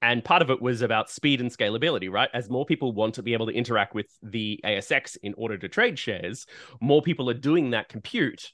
And 0.03 0.23
part 0.23 0.43
of 0.43 0.51
it 0.51 0.61
was 0.61 0.83
about 0.83 1.09
speed 1.09 1.41
and 1.41 1.51
scalability, 1.51 2.11
right? 2.11 2.29
As 2.35 2.51
more 2.51 2.67
people 2.67 2.93
want 2.93 3.15
to 3.15 3.23
be 3.23 3.33
able 3.33 3.47
to 3.47 3.53
interact 3.53 3.95
with 3.95 4.09
the 4.23 4.61
ASX 4.63 5.17
in 5.23 5.33
order 5.39 5.57
to 5.57 5.67
trade 5.67 5.99
shares, 5.99 6.45
more 6.83 7.01
people 7.01 7.31
are 7.31 7.35
doing 7.35 7.71
that 7.71 7.89
compute 7.89 8.53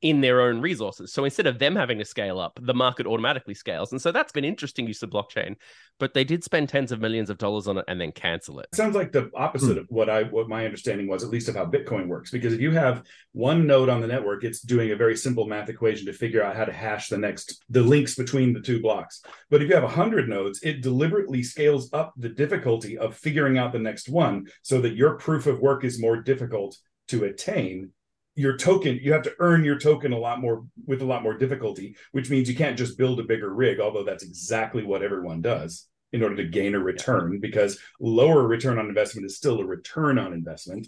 in 0.00 0.20
their 0.20 0.40
own 0.40 0.60
resources. 0.60 1.12
So 1.12 1.24
instead 1.24 1.46
of 1.46 1.58
them 1.58 1.74
having 1.74 1.98
to 1.98 2.04
scale 2.04 2.38
up, 2.38 2.58
the 2.62 2.74
market 2.74 3.06
automatically 3.06 3.54
scales. 3.54 3.90
And 3.90 4.00
so 4.00 4.12
that's 4.12 4.30
been 4.30 4.44
interesting 4.44 4.86
use 4.86 5.02
of 5.02 5.10
blockchain. 5.10 5.56
But 5.98 6.14
they 6.14 6.22
did 6.22 6.44
spend 6.44 6.68
tens 6.68 6.92
of 6.92 7.00
millions 7.00 7.30
of 7.30 7.38
dollars 7.38 7.66
on 7.66 7.78
it 7.78 7.84
and 7.88 8.00
then 8.00 8.12
cancel 8.12 8.60
it. 8.60 8.68
Sounds 8.72 8.94
like 8.94 9.10
the 9.10 9.28
opposite 9.34 9.72
hmm. 9.72 9.78
of 9.80 9.86
what 9.88 10.08
I 10.08 10.22
what 10.22 10.48
my 10.48 10.64
understanding 10.64 11.08
was, 11.08 11.24
at 11.24 11.30
least 11.30 11.48
of 11.48 11.56
how 11.56 11.66
Bitcoin 11.66 12.06
works. 12.06 12.30
Because 12.30 12.52
if 12.52 12.60
you 12.60 12.70
have 12.70 13.02
one 13.32 13.66
node 13.66 13.88
on 13.88 14.00
the 14.00 14.06
network, 14.06 14.44
it's 14.44 14.60
doing 14.60 14.92
a 14.92 14.96
very 14.96 15.16
simple 15.16 15.46
math 15.46 15.68
equation 15.68 16.06
to 16.06 16.12
figure 16.12 16.42
out 16.42 16.54
how 16.54 16.64
to 16.64 16.72
hash 16.72 17.08
the 17.08 17.18
next 17.18 17.64
the 17.68 17.82
links 17.82 18.14
between 18.14 18.52
the 18.52 18.60
two 18.60 18.80
blocks. 18.80 19.22
But 19.50 19.62
if 19.62 19.68
you 19.68 19.74
have 19.74 19.84
a 19.84 19.88
hundred 19.88 20.28
nodes, 20.28 20.60
it 20.62 20.82
deliberately 20.82 21.42
scales 21.42 21.92
up 21.92 22.14
the 22.16 22.28
difficulty 22.28 22.96
of 22.96 23.16
figuring 23.16 23.58
out 23.58 23.72
the 23.72 23.80
next 23.80 24.08
one 24.08 24.46
so 24.62 24.80
that 24.82 24.94
your 24.94 25.16
proof 25.16 25.48
of 25.48 25.58
work 25.58 25.82
is 25.82 26.00
more 26.00 26.22
difficult 26.22 26.76
to 27.08 27.24
attain 27.24 27.90
your 28.38 28.56
token 28.56 28.98
you 29.02 29.12
have 29.12 29.22
to 29.22 29.34
earn 29.40 29.64
your 29.64 29.78
token 29.78 30.12
a 30.12 30.18
lot 30.18 30.40
more 30.40 30.64
with 30.86 31.02
a 31.02 31.04
lot 31.04 31.22
more 31.22 31.36
difficulty 31.36 31.96
which 32.12 32.30
means 32.30 32.48
you 32.48 32.56
can't 32.56 32.78
just 32.78 32.96
build 32.96 33.18
a 33.20 33.24
bigger 33.24 33.52
rig 33.52 33.80
although 33.80 34.04
that's 34.04 34.22
exactly 34.22 34.84
what 34.84 35.02
everyone 35.02 35.40
does 35.42 35.88
in 36.12 36.22
order 36.22 36.36
to 36.36 36.44
gain 36.44 36.74
a 36.74 36.80
return 36.80 37.38
because 37.40 37.78
lower 38.00 38.46
return 38.46 38.78
on 38.78 38.88
investment 38.88 39.26
is 39.26 39.36
still 39.36 39.60
a 39.60 39.64
return 39.64 40.18
on 40.18 40.32
investment. 40.32 40.86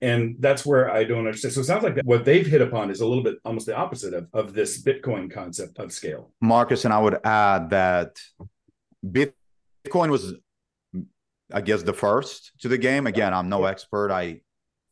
And 0.00 0.36
that's 0.38 0.66
where 0.66 0.90
i 0.90 1.04
don't 1.04 1.20
understand. 1.20 1.54
So 1.54 1.60
it 1.60 1.64
sounds 1.64 1.82
like 1.82 1.98
what 2.04 2.24
they've 2.24 2.46
hit 2.46 2.60
upon 2.60 2.90
is 2.90 3.00
a 3.00 3.06
little 3.06 3.24
bit 3.24 3.38
almost 3.44 3.66
the 3.66 3.76
opposite 3.76 4.12
of, 4.12 4.28
of 4.34 4.52
this 4.52 4.82
bitcoin 4.82 5.32
concept 5.32 5.78
of 5.78 5.92
scale. 5.92 6.32
Marcus 6.40 6.84
and 6.84 6.92
i 6.92 6.98
would 6.98 7.18
add 7.24 7.70
that 7.70 8.20
bitcoin 9.06 10.10
was 10.10 10.34
i 11.52 11.60
guess 11.60 11.82
the 11.82 11.94
first 11.94 12.52
to 12.60 12.68
the 12.68 12.78
game. 12.78 13.06
Again 13.06 13.32
i'm 13.32 13.48
no 13.48 13.64
expert. 13.64 14.10
I 14.10 14.40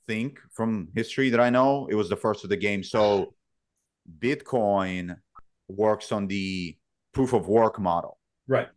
think 0.06 0.38
from 0.52 0.88
history 0.94 1.30
that 1.30 1.40
I 1.40 1.50
know, 1.50 1.86
it 1.90 1.94
was 1.94 2.08
the 2.08 2.16
first 2.16 2.44
of 2.44 2.50
the 2.50 2.56
game. 2.56 2.82
So 2.82 3.34
Bitcoin 4.18 5.16
works 5.68 6.12
on 6.12 6.26
the 6.26 6.76
proof 7.12 7.32
of 7.32 7.48
work 7.48 7.78
model. 7.78 8.18
Right. 8.48 8.68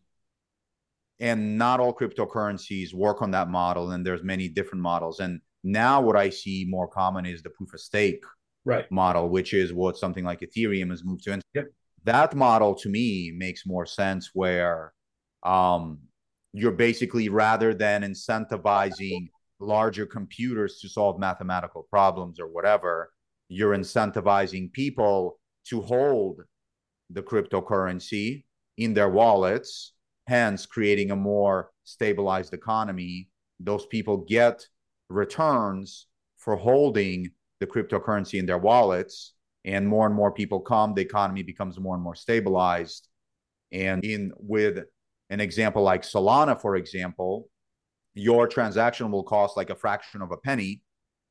And 1.19 1.57
not 1.57 1.79
all 1.79 1.93
cryptocurrencies 1.93 2.93
work 2.93 3.21
on 3.21 3.31
that 3.31 3.49
model. 3.49 3.91
And 3.91 4.05
there's 4.05 4.23
many 4.23 4.49
different 4.49 4.81
models. 4.81 5.19
And 5.19 5.41
now 5.63 6.01
what 6.01 6.15
I 6.15 6.29
see 6.29 6.65
more 6.67 6.87
common 6.87 7.25
is 7.25 7.41
the 7.41 7.49
proof 7.49 7.73
of 7.73 7.79
stake 7.79 8.23
right. 8.65 8.89
model, 8.91 9.29
which 9.29 9.53
is 9.53 9.73
what 9.73 9.97
something 9.97 10.25
like 10.25 10.41
Ethereum 10.41 10.89
has 10.89 11.03
moved 11.03 11.23
to. 11.23 11.33
And 11.33 11.41
yep. 11.53 11.65
that 12.03 12.35
model 12.35 12.75
to 12.75 12.89
me 12.89 13.31
makes 13.35 13.65
more 13.65 13.85
sense 13.85 14.31
where 14.33 14.93
um, 15.43 15.99
you're 16.53 16.71
basically 16.71 17.29
rather 17.29 17.73
than 17.73 18.03
incentivizing 18.03 19.29
larger 19.59 20.05
computers 20.05 20.79
to 20.79 20.89
solve 20.89 21.19
mathematical 21.19 21.87
problems 21.89 22.39
or 22.39 22.47
whatever, 22.47 23.11
you're 23.47 23.75
incentivizing 23.75 24.71
people 24.71 25.39
to 25.65 25.81
hold 25.81 26.41
the 27.09 27.21
cryptocurrency 27.21 28.43
in 28.77 28.93
their 28.93 29.09
wallets, 29.09 29.93
hence 30.27 30.65
creating 30.65 31.11
a 31.11 31.15
more 31.15 31.71
stabilized 31.83 32.53
economy. 32.53 33.29
Those 33.59 33.85
people 33.85 34.17
get 34.17 34.67
returns 35.09 36.07
for 36.37 36.55
holding 36.55 37.29
the 37.59 37.67
cryptocurrency 37.67 38.39
in 38.39 38.45
their 38.45 38.57
wallets, 38.57 39.33
and 39.63 39.87
more 39.87 40.05
and 40.05 40.15
more 40.15 40.31
people 40.31 40.59
come, 40.59 40.93
the 40.93 41.01
economy 41.01 41.41
becomes 41.41 41.79
more 41.79 41.95
and 41.95 42.03
more 42.03 42.15
stabilized. 42.15 43.07
And 43.71 44.03
in 44.03 44.31
with 44.37 44.79
an 45.29 45.39
example 45.39 45.81
like 45.81 46.03
Solana, 46.03 46.59
for 46.59 46.75
example, 46.75 47.49
your 48.15 48.47
transaction 48.47 49.11
will 49.11 49.23
cost 49.23 49.57
like 49.57 49.69
a 49.69 49.75
fraction 49.75 50.21
of 50.21 50.31
a 50.31 50.37
penny 50.37 50.81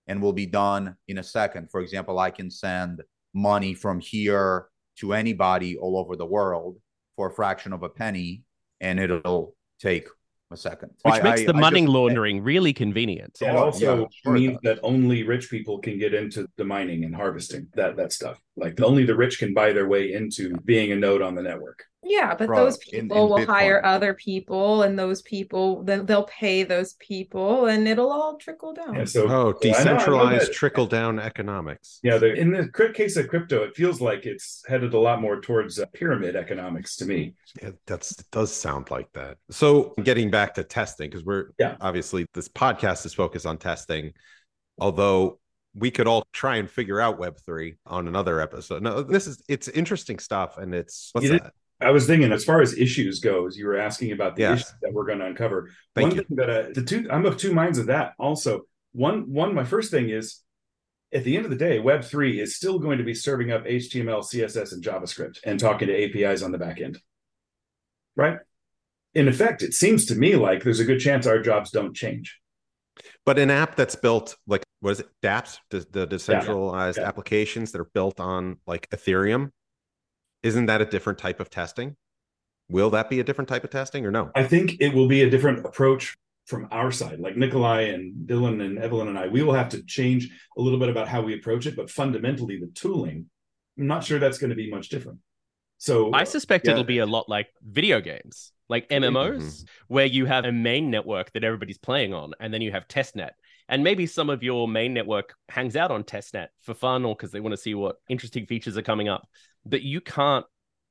and 0.06 0.22
will 0.22 0.32
be 0.32 0.46
done 0.46 0.96
in 1.08 1.18
a 1.18 1.22
second. 1.22 1.70
For 1.70 1.80
example, 1.80 2.18
I 2.18 2.30
can 2.30 2.50
send 2.50 3.02
money 3.32 3.74
from 3.74 4.00
here 4.00 4.68
to 4.98 5.14
anybody 5.14 5.76
all 5.76 5.98
over 5.98 6.14
the 6.14 6.26
world 6.26 6.76
for 7.16 7.28
a 7.28 7.32
fraction 7.32 7.72
of 7.72 7.82
a 7.82 7.88
penny 7.88 8.44
and 8.80 9.00
it'll 9.00 9.56
take 9.80 10.06
a 10.50 10.56
second. 10.56 10.90
Which 11.02 11.14
I, 11.14 11.22
makes 11.22 11.44
the 11.44 11.54
I, 11.54 11.60
money 11.60 11.80
I 11.80 11.84
just, 11.84 11.92
laundering 11.92 12.42
really 12.42 12.72
convenient. 12.72 13.38
It 13.40 13.48
also 13.48 14.00
yeah, 14.00 14.06
sure 14.22 14.32
means 14.32 14.58
that 14.62 14.78
only 14.82 15.22
rich 15.22 15.50
people 15.50 15.78
can 15.78 15.98
get 15.98 16.14
into 16.14 16.46
the 16.56 16.64
mining 16.64 17.04
and 17.04 17.14
harvesting 17.14 17.68
that 17.74 17.96
that 17.96 18.12
stuff. 18.12 18.38
Like 18.56 18.80
only 18.80 19.04
the 19.04 19.16
rich 19.16 19.38
can 19.38 19.54
buy 19.54 19.72
their 19.72 19.88
way 19.88 20.12
into 20.12 20.54
being 20.64 20.92
a 20.92 20.96
node 20.96 21.22
on 21.22 21.34
the 21.34 21.42
network. 21.42 21.84
Yeah, 22.04 22.34
but 22.34 22.48
those 22.48 22.76
people 22.78 22.98
in, 22.98 23.04
in 23.04 23.28
will 23.28 23.38
Bitcoin. 23.38 23.46
hire 23.46 23.84
other 23.84 24.14
people, 24.14 24.82
and 24.82 24.98
those 24.98 25.22
people 25.22 25.82
then 25.82 26.06
they'll 26.06 26.24
pay 26.24 26.62
those 26.62 26.94
people, 26.94 27.66
and 27.66 27.88
it'll 27.88 28.12
all 28.12 28.36
trickle 28.36 28.74
down. 28.74 28.94
Yeah, 28.94 29.04
so 29.04 29.28
oh, 29.28 29.52
decentralized 29.60 30.52
trickle 30.52 30.86
down 30.86 31.18
economics. 31.18 32.00
Yeah, 32.02 32.18
the, 32.18 32.34
in 32.34 32.50
the 32.50 32.68
case 32.94 33.16
of 33.16 33.28
crypto, 33.28 33.62
it 33.62 33.74
feels 33.74 34.00
like 34.00 34.26
it's 34.26 34.62
headed 34.66 34.94
a 34.94 34.98
lot 34.98 35.20
more 35.20 35.40
towards 35.40 35.78
uh, 35.78 35.86
pyramid 35.92 36.36
economics 36.36 36.96
to 36.96 37.06
me. 37.06 37.34
Yeah, 37.62 37.70
that's 37.86 38.12
it 38.12 38.26
does 38.30 38.52
sound 38.52 38.90
like 38.90 39.10
that. 39.14 39.38
So 39.50 39.94
getting 40.02 40.30
back 40.30 40.54
to 40.54 40.64
testing, 40.64 41.10
because 41.10 41.24
we're 41.24 41.50
yeah 41.58 41.76
obviously 41.80 42.26
this 42.34 42.48
podcast 42.48 43.06
is 43.06 43.14
focused 43.14 43.46
on 43.46 43.58
testing, 43.58 44.12
although 44.78 45.38
we 45.74 45.90
could 45.90 46.06
all 46.06 46.24
try 46.32 46.56
and 46.56 46.70
figure 46.70 47.00
out 47.00 47.18
Web 47.18 47.36
three 47.44 47.76
on 47.86 48.06
another 48.08 48.40
episode. 48.40 48.82
No, 48.82 49.02
this 49.02 49.26
is 49.26 49.42
it's 49.48 49.68
interesting 49.68 50.18
stuff, 50.18 50.58
and 50.58 50.74
it's 50.74 51.10
what's 51.12 51.28
that? 51.28 51.52
I 51.84 51.90
was 51.90 52.06
thinking, 52.06 52.32
as 52.32 52.44
far 52.44 52.60
as 52.62 52.76
issues 52.76 53.20
goes, 53.20 53.56
you 53.56 53.66
were 53.66 53.76
asking 53.76 54.12
about 54.12 54.36
the 54.36 54.42
Yeah. 54.42 54.52
issues 54.54 54.72
that 54.82 54.92
we're 54.92 55.06
going 55.06 55.18
to 55.20 55.26
uncover. 55.26 55.70
Thank 55.94 56.08
one 56.08 56.16
you. 56.16 56.24
thing 56.24 56.36
that 56.36 56.50
uh, 56.50 56.66
the 56.74 56.82
two, 56.82 57.06
I'm 57.10 57.24
of 57.26 57.36
two 57.36 57.52
minds 57.54 57.78
of 57.78 57.86
that. 57.86 58.14
Also, 58.18 58.62
one, 58.92 59.32
one, 59.32 59.54
my 59.54 59.64
first 59.64 59.90
thing 59.90 60.08
is, 60.10 60.40
at 61.12 61.22
the 61.24 61.36
end 61.36 61.44
of 61.44 61.50
the 61.50 61.56
day, 61.56 61.78
Web 61.78 62.02
three 62.02 62.40
is 62.40 62.56
still 62.56 62.78
going 62.80 62.98
to 62.98 63.04
be 63.04 63.14
serving 63.14 63.52
up 63.52 63.64
HTML, 63.64 64.22
CSS, 64.24 64.72
and 64.72 64.82
JavaScript 64.82 65.38
and 65.44 65.60
talking 65.60 65.86
to 65.88 65.94
APIs 65.94 66.42
on 66.42 66.50
the 66.50 66.58
back 66.58 66.80
end, 66.80 66.98
right? 68.16 68.38
In 69.14 69.28
effect, 69.28 69.62
it 69.62 69.74
seems 69.74 70.06
to 70.06 70.16
me 70.16 70.34
like 70.34 70.64
there's 70.64 70.80
a 70.80 70.84
good 70.84 70.98
chance 70.98 71.26
our 71.26 71.38
jobs 71.40 71.70
don't 71.70 71.94
change. 71.94 72.40
But 73.24 73.38
an 73.38 73.50
app 73.50 73.76
that's 73.76 73.94
built 73.94 74.36
like 74.48 74.64
what 74.80 74.90
is 74.92 75.00
it? 75.00 75.08
DApps, 75.22 75.58
the, 75.70 75.86
the 75.90 76.06
decentralized 76.06 76.98
Yeah. 76.98 77.04
applications 77.06 77.72
that 77.72 77.80
are 77.80 77.90
built 77.94 78.18
on 78.20 78.58
like 78.66 78.88
Ethereum, 78.90 79.50
isn't 80.44 80.66
that 80.66 80.80
a 80.80 80.84
different 80.84 81.18
type 81.18 81.40
of 81.40 81.50
testing? 81.50 81.96
Will 82.68 82.90
that 82.90 83.10
be 83.10 83.18
a 83.20 83.24
different 83.24 83.48
type 83.48 83.64
of 83.64 83.70
testing 83.70 84.06
or 84.06 84.10
no? 84.10 84.30
I 84.34 84.44
think 84.44 84.76
it 84.80 84.94
will 84.94 85.08
be 85.08 85.22
a 85.22 85.30
different 85.30 85.64
approach 85.66 86.16
from 86.46 86.68
our 86.70 86.92
side. 86.92 87.18
Like 87.18 87.36
Nikolai 87.36 87.82
and 87.82 88.28
Dylan 88.28 88.64
and 88.64 88.78
Evelyn 88.78 89.08
and 89.08 89.18
I, 89.18 89.26
we 89.28 89.42
will 89.42 89.54
have 89.54 89.70
to 89.70 89.82
change 89.84 90.30
a 90.56 90.60
little 90.60 90.78
bit 90.78 90.90
about 90.90 91.08
how 91.08 91.22
we 91.22 91.34
approach 91.34 91.66
it, 91.66 91.76
but 91.76 91.90
fundamentally, 91.90 92.58
the 92.58 92.66
tooling, 92.74 93.26
I'm 93.78 93.86
not 93.86 94.04
sure 94.04 94.18
that's 94.18 94.38
going 94.38 94.50
to 94.50 94.56
be 94.56 94.70
much 94.70 94.90
different. 94.90 95.18
So 95.78 96.12
I 96.12 96.24
suspect 96.24 96.66
Yeah. 96.66 96.72
it'll 96.72 96.84
be 96.84 96.98
a 96.98 97.06
lot 97.06 97.28
like 97.28 97.48
video 97.62 98.00
games, 98.00 98.52
like 98.68 98.88
MMOs, 98.90 99.42
mm-hmm. 99.42 99.64
where 99.88 100.06
you 100.06 100.26
have 100.26 100.44
a 100.44 100.52
main 100.52 100.90
network 100.90 101.32
that 101.32 101.44
everybody's 101.44 101.78
playing 101.78 102.14
on, 102.14 102.32
and 102.40 102.52
then 102.52 102.60
you 102.60 102.72
have 102.72 102.86
testnet. 102.86 103.32
And 103.68 103.82
maybe 103.82 104.06
some 104.06 104.28
of 104.30 104.42
your 104.42 104.68
main 104.68 104.92
network 104.92 105.34
hangs 105.48 105.74
out 105.76 105.90
on 105.90 106.04
testnet 106.04 106.48
for 106.62 106.74
fun 106.74 107.04
or 107.04 107.14
because 107.16 107.30
they 107.32 107.40
want 107.40 107.52
to 107.54 107.60
see 107.60 107.74
what 107.74 107.96
interesting 108.08 108.46
features 108.46 108.76
are 108.76 108.82
coming 108.82 109.08
up. 109.08 109.26
But 109.64 109.82
you 109.82 110.00
can't 110.00 110.44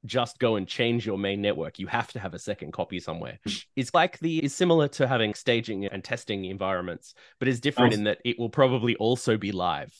just 0.05 0.37
go 0.39 0.55
and 0.57 0.67
change 0.67 1.05
your 1.05 1.17
main 1.17 1.41
network. 1.41 1.79
You 1.79 1.87
have 1.87 2.11
to 2.11 2.19
have 2.19 2.33
a 2.33 2.39
second 2.39 2.73
copy 2.73 2.99
somewhere. 2.99 3.39
It's 3.75 3.93
like 3.93 4.19
the 4.19 4.43
is 4.43 4.53
similar 4.55 4.87
to 4.89 5.07
having 5.07 5.33
staging 5.33 5.85
and 5.85 6.03
testing 6.03 6.45
environments, 6.45 7.13
but 7.39 7.47
is 7.47 7.61
different 7.61 7.93
in 7.93 8.03
that 8.05 8.17
it 8.25 8.37
will 8.37 8.49
probably 8.49 8.95
also 8.97 9.37
be 9.37 9.51
live. 9.51 9.93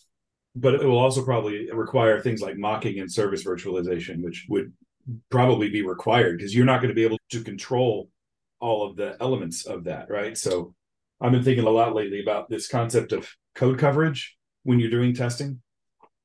but 0.56 0.76
it 0.76 0.84
will 0.86 1.00
also 1.00 1.24
probably 1.24 1.70
require 1.72 2.20
things 2.20 2.42
like 2.42 2.58
mocking 2.58 3.00
and 3.00 3.12
service 3.12 3.44
virtualization, 3.46 4.22
which 4.24 4.46
would 4.50 4.72
probably 5.30 5.70
be 5.70 5.82
required 5.82 6.38
because 6.38 6.54
you're 6.56 6.66
not 6.66 6.80
going 6.80 6.90
to 6.90 6.96
be 6.96 7.04
able 7.04 7.20
to 7.32 7.44
control 7.44 8.10
all 8.60 8.88
of 8.88 8.96
the 8.96 9.18
elements 9.20 9.66
of 9.66 9.86
that, 9.86 10.10
right? 10.10 10.38
So 10.38 10.74
I've 11.24 11.32
been 11.32 11.44
thinking 11.44 11.66
a 11.66 11.70
lot 11.72 11.96
lately 11.96 12.22
about 12.22 12.50
this 12.50 12.68
concept 12.68 13.14
of 13.14 13.28
code 13.56 13.80
coverage 13.80 14.38
when 14.64 14.80
you're 14.80 14.92
doing 14.92 15.16
testing. 15.16 15.62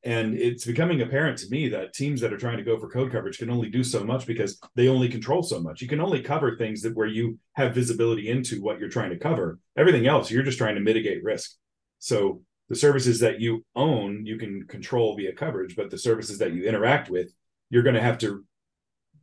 And 0.04 0.34
it's 0.34 0.64
becoming 0.64 1.00
apparent 1.00 1.38
to 1.38 1.48
me 1.48 1.68
that 1.70 1.94
teams 1.94 2.20
that 2.20 2.32
are 2.32 2.38
trying 2.38 2.58
to 2.58 2.64
go 2.64 2.78
for 2.78 2.88
code 2.88 3.10
coverage 3.10 3.38
can 3.38 3.50
only 3.50 3.68
do 3.68 3.82
so 3.82 4.04
much 4.04 4.26
because 4.26 4.58
they 4.74 4.88
only 4.88 5.08
control 5.08 5.42
so 5.42 5.60
much. 5.60 5.80
You 5.80 5.88
can 5.88 6.00
only 6.00 6.20
cover 6.20 6.56
things 6.56 6.82
that 6.82 6.96
where 6.96 7.06
you 7.06 7.38
have 7.54 7.74
visibility 7.74 8.28
into 8.28 8.60
what 8.60 8.78
you're 8.78 8.88
trying 8.88 9.10
to 9.10 9.18
cover. 9.18 9.58
Everything 9.76 10.06
else, 10.06 10.30
you're 10.30 10.42
just 10.42 10.58
trying 10.58 10.74
to 10.74 10.80
mitigate 10.80 11.24
risk. 11.24 11.52
So 11.98 12.42
the 12.68 12.76
services 12.76 13.20
that 13.20 13.40
you 13.40 13.64
own 13.74 14.26
you 14.26 14.38
can 14.38 14.66
control 14.66 15.16
via 15.16 15.32
coverage 15.32 15.74
but 15.74 15.90
the 15.90 15.98
services 15.98 16.38
that 16.38 16.52
you 16.52 16.64
interact 16.64 17.10
with 17.10 17.32
you're 17.70 17.82
going 17.82 17.94
to 17.94 18.02
have 18.02 18.18
to 18.18 18.44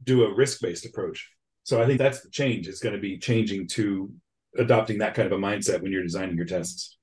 do 0.04 0.24
a 0.24 0.36
risk-based 0.36 0.86
approach 0.86 1.32
so 1.64 1.82
i 1.82 1.86
think 1.86 1.98
that's 1.98 2.22
the 2.22 2.30
change 2.30 2.68
it's 2.68 2.80
going 2.80 2.96
to 2.96 3.02
be 3.02 3.18
changing 3.18 3.68
to 3.68 4.12
adopting 4.58 5.00
that 5.00 5.14
kind 5.14 5.32
of 5.32 5.38
a 5.38 5.42
mindset 5.42 5.82
when 5.82 5.92
you're 5.92 6.04
designing 6.04 6.36
your 6.38 6.46
tests 6.46 6.98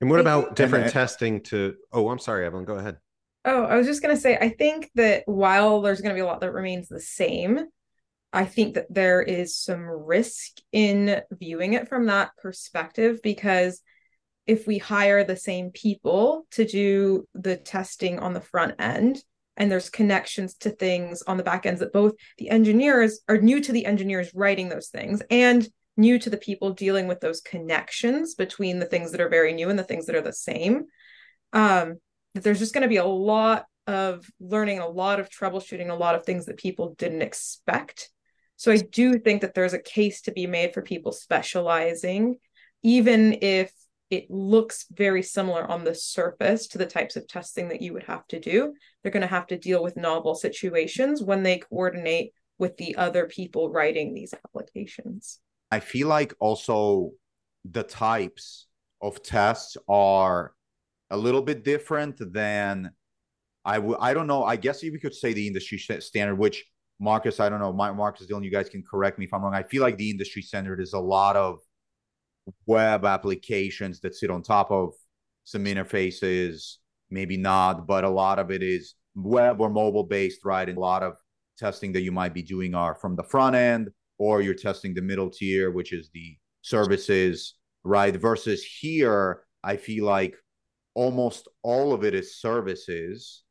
And 0.00 0.10
what 0.10 0.20
about 0.20 0.56
different 0.56 0.90
testing 0.90 1.42
to? 1.44 1.74
Oh, 1.92 2.08
I'm 2.10 2.18
sorry, 2.18 2.46
Evelyn. 2.46 2.64
Go 2.64 2.74
ahead. 2.74 2.96
Oh, 3.44 3.64
I 3.64 3.76
was 3.76 3.86
just 3.86 4.02
going 4.02 4.14
to 4.14 4.20
say, 4.20 4.36
I 4.36 4.48
think 4.50 4.90
that 4.94 5.22
while 5.26 5.82
there's 5.82 6.00
going 6.00 6.14
to 6.14 6.18
be 6.18 6.22
a 6.22 6.26
lot 6.26 6.40
that 6.40 6.52
remains 6.52 6.88
the 6.88 7.00
same, 7.00 7.60
I 8.32 8.44
think 8.44 8.74
that 8.74 8.86
there 8.90 9.22
is 9.22 9.56
some 9.56 9.82
risk 9.82 10.56
in 10.72 11.20
viewing 11.30 11.74
it 11.74 11.88
from 11.88 12.06
that 12.06 12.30
perspective 12.36 13.20
because 13.22 13.82
if 14.46 14.66
we 14.66 14.78
hire 14.78 15.24
the 15.24 15.36
same 15.36 15.70
people 15.70 16.46
to 16.52 16.64
do 16.64 17.28
the 17.34 17.56
testing 17.56 18.18
on 18.18 18.32
the 18.32 18.40
front 18.40 18.74
end, 18.78 19.22
and 19.56 19.70
there's 19.70 19.88
connections 19.88 20.54
to 20.54 20.70
things 20.70 21.22
on 21.22 21.36
the 21.36 21.44
back 21.44 21.64
ends 21.64 21.80
that 21.80 21.92
both 21.92 22.14
the 22.38 22.50
engineers 22.50 23.20
are 23.28 23.38
new 23.38 23.60
to 23.60 23.72
the 23.72 23.86
engineers 23.86 24.32
writing 24.34 24.68
those 24.68 24.88
things 24.88 25.22
and 25.30 25.68
new 25.96 26.18
to 26.18 26.30
the 26.30 26.36
people 26.36 26.72
dealing 26.72 27.06
with 27.06 27.20
those 27.20 27.40
connections 27.40 28.34
between 28.34 28.78
the 28.78 28.86
things 28.86 29.12
that 29.12 29.20
are 29.20 29.28
very 29.28 29.52
new 29.52 29.70
and 29.70 29.78
the 29.78 29.84
things 29.84 30.06
that 30.06 30.16
are 30.16 30.22
the 30.22 30.32
same. 30.32 30.84
Um, 31.52 31.96
that 32.34 32.42
there's 32.42 32.58
just 32.58 32.74
going 32.74 32.82
to 32.82 32.88
be 32.88 32.96
a 32.96 33.04
lot 33.04 33.66
of 33.86 34.26
learning, 34.40 34.80
a 34.80 34.88
lot 34.88 35.20
of 35.20 35.30
troubleshooting, 35.30 35.90
a 35.90 35.94
lot 35.94 36.14
of 36.14 36.24
things 36.24 36.46
that 36.46 36.56
people 36.56 36.94
didn't 36.98 37.22
expect. 37.22 38.10
So 38.56 38.72
I 38.72 38.78
do 38.78 39.18
think 39.18 39.42
that 39.42 39.54
there's 39.54 39.72
a 39.72 39.78
case 39.78 40.22
to 40.22 40.32
be 40.32 40.46
made 40.46 40.74
for 40.74 40.82
people 40.82 41.12
specializing, 41.12 42.36
even 42.82 43.38
if 43.40 43.72
it 44.10 44.30
looks 44.30 44.86
very 44.90 45.22
similar 45.22 45.68
on 45.68 45.84
the 45.84 45.94
surface 45.94 46.68
to 46.68 46.78
the 46.78 46.86
types 46.86 47.16
of 47.16 47.26
testing 47.26 47.68
that 47.68 47.82
you 47.82 47.92
would 47.92 48.04
have 48.04 48.26
to 48.28 48.38
do. 48.38 48.74
They're 49.02 49.12
going 49.12 49.22
to 49.22 49.26
have 49.26 49.48
to 49.48 49.58
deal 49.58 49.82
with 49.82 49.96
novel 49.96 50.34
situations 50.34 51.22
when 51.22 51.42
they 51.42 51.58
coordinate 51.58 52.32
with 52.58 52.76
the 52.76 52.96
other 52.96 53.26
people 53.26 53.70
writing 53.70 54.14
these 54.14 54.34
applications. 54.34 55.40
I 55.74 55.80
feel 55.80 56.06
like 56.06 56.32
also 56.38 57.10
the 57.64 57.82
types 57.82 58.68
of 59.02 59.24
tests 59.24 59.76
are 59.88 60.54
a 61.10 61.16
little 61.16 61.42
bit 61.42 61.64
different 61.64 62.16
than 62.32 62.92
I 63.64 63.80
would. 63.80 63.98
I 64.00 64.14
don't 64.14 64.28
know. 64.28 64.44
I 64.44 64.54
guess 64.54 64.84
we 64.84 65.00
could 65.00 65.14
say 65.14 65.32
the 65.32 65.48
industry 65.48 65.78
st- 65.78 66.04
standard, 66.04 66.36
which 66.36 66.64
Marcus, 67.00 67.40
I 67.40 67.48
don't 67.48 67.58
know, 67.58 67.72
my 67.72 67.90
Marcus 67.90 68.28
Dylan, 68.28 68.44
you 68.44 68.52
guys 68.52 68.68
can 68.68 68.84
correct 68.88 69.18
me 69.18 69.24
if 69.24 69.34
I'm 69.34 69.42
wrong. 69.42 69.52
I 69.52 69.64
feel 69.64 69.82
like 69.82 69.96
the 69.96 70.10
industry 70.10 70.42
standard 70.42 70.80
is 70.80 70.92
a 70.92 71.00
lot 71.00 71.34
of 71.34 71.58
web 72.66 73.04
applications 73.04 73.98
that 74.02 74.14
sit 74.14 74.30
on 74.30 74.42
top 74.42 74.70
of 74.70 74.92
some 75.42 75.64
interfaces, 75.64 76.76
maybe 77.10 77.36
not, 77.36 77.84
but 77.88 78.04
a 78.04 78.08
lot 78.08 78.38
of 78.38 78.52
it 78.52 78.62
is 78.62 78.94
web 79.16 79.60
or 79.60 79.70
mobile 79.70 80.04
based, 80.04 80.44
right? 80.44 80.68
And 80.68 80.78
a 80.78 80.80
lot 80.80 81.02
of 81.02 81.16
testing 81.58 81.92
that 81.94 82.02
you 82.02 82.12
might 82.12 82.32
be 82.32 82.42
doing 82.42 82.76
are 82.76 82.94
from 82.94 83.16
the 83.16 83.24
front 83.24 83.56
end, 83.56 83.90
or 84.18 84.40
you're 84.40 84.54
testing 84.54 84.94
the 84.94 85.02
middle 85.02 85.30
tier, 85.30 85.70
which 85.70 85.92
is 85.92 86.10
the 86.12 86.36
services, 86.62 87.54
right? 87.82 88.14
Versus 88.14 88.64
here, 88.64 89.42
I 89.62 89.76
feel 89.76 90.04
like 90.04 90.36
almost 90.94 91.48
all 91.62 91.92
of 91.92 92.04
it 92.04 92.14
is 92.14 92.40
services. 92.40 93.42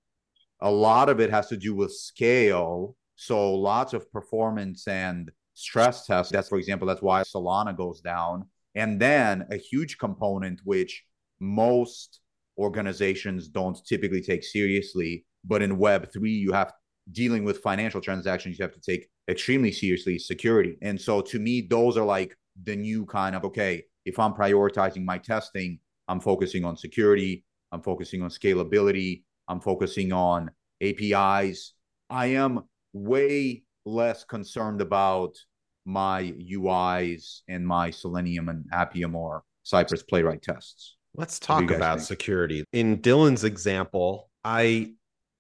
A 0.62 0.72
lot 0.72 1.10
of 1.10 1.20
it 1.20 1.30
has 1.30 1.48
to 1.48 1.58
do 1.58 1.76
with 1.76 1.92
scale. 1.94 2.96
So 3.16 3.54
lots 3.54 3.94
of 3.94 4.12
performance 4.12 4.88
and 4.88 5.32
stress 5.54 6.06
tests. 6.06 6.32
That's, 6.32 6.50
for 6.50 6.58
example, 6.58 6.88
that's 6.88 7.02
why 7.02 7.22
Solana 7.24 7.76
goes 7.76 8.02
down. 8.02 8.46
And 8.76 9.00
then 9.00 9.46
a 9.52 9.58
huge 9.58 9.98
component, 9.98 10.62
which 10.64 11.04
most 11.40 12.22
organizations 12.58 13.48
don't 13.48 13.78
typically 13.86 14.22
take 14.22 14.44
seriously, 14.44 15.26
but 15.44 15.62
in 15.62 15.78
Web3, 15.78 16.22
you 16.24 16.54
have 16.54 16.74
dealing 17.12 17.44
with 17.44 17.60
financial 17.60 18.02
transactions, 18.02 18.58
you 18.58 18.64
have 18.64 18.74
to 18.74 18.82
take 18.82 19.10
extremely 19.30 19.72
seriously 19.72 20.18
security. 20.20 20.78
And 20.82 21.00
so 21.00 21.22
to 21.22 21.40
me, 21.40 21.62
those 21.62 21.98
are 21.98 22.06
like 22.06 22.36
the 22.64 22.76
new 22.76 23.06
kind 23.06 23.36
of 23.36 23.44
okay, 23.46 23.84
if 24.06 24.20
I'm 24.20 24.34
prioritizing 24.34 25.04
my 25.04 25.18
testing, 25.18 25.80
I'm 26.08 26.20
focusing 26.20 26.66
on 26.66 26.78
security, 26.78 27.44
I'm 27.72 27.82
focusing 27.82 28.22
on 28.22 28.30
scalability, 28.30 29.24
I'm 29.48 29.60
focusing 29.60 30.14
on 30.14 30.52
APIs. 30.82 31.74
I 32.10 32.28
am 32.28 32.64
way 32.94 33.64
less 33.86 34.24
concerned 34.24 34.82
about 34.82 35.36
my 35.86 36.34
UIs 36.40 37.42
and 37.48 37.66
my 37.68 37.90
Selenium 37.90 38.50
and 38.50 38.66
Appium 38.72 39.16
or 39.16 39.44
Cypress 39.64 40.04
Playwright 40.04 40.42
tests. 40.42 40.96
Let's 41.16 41.40
What 41.46 41.56
do 41.56 41.62
you 41.64 41.68
talk 41.68 41.72
about 41.72 42.00
think? 42.00 42.08
security. 42.08 42.64
In 42.74 42.98
Dylan's 43.00 43.44
example, 43.44 44.30
I, 44.44 44.94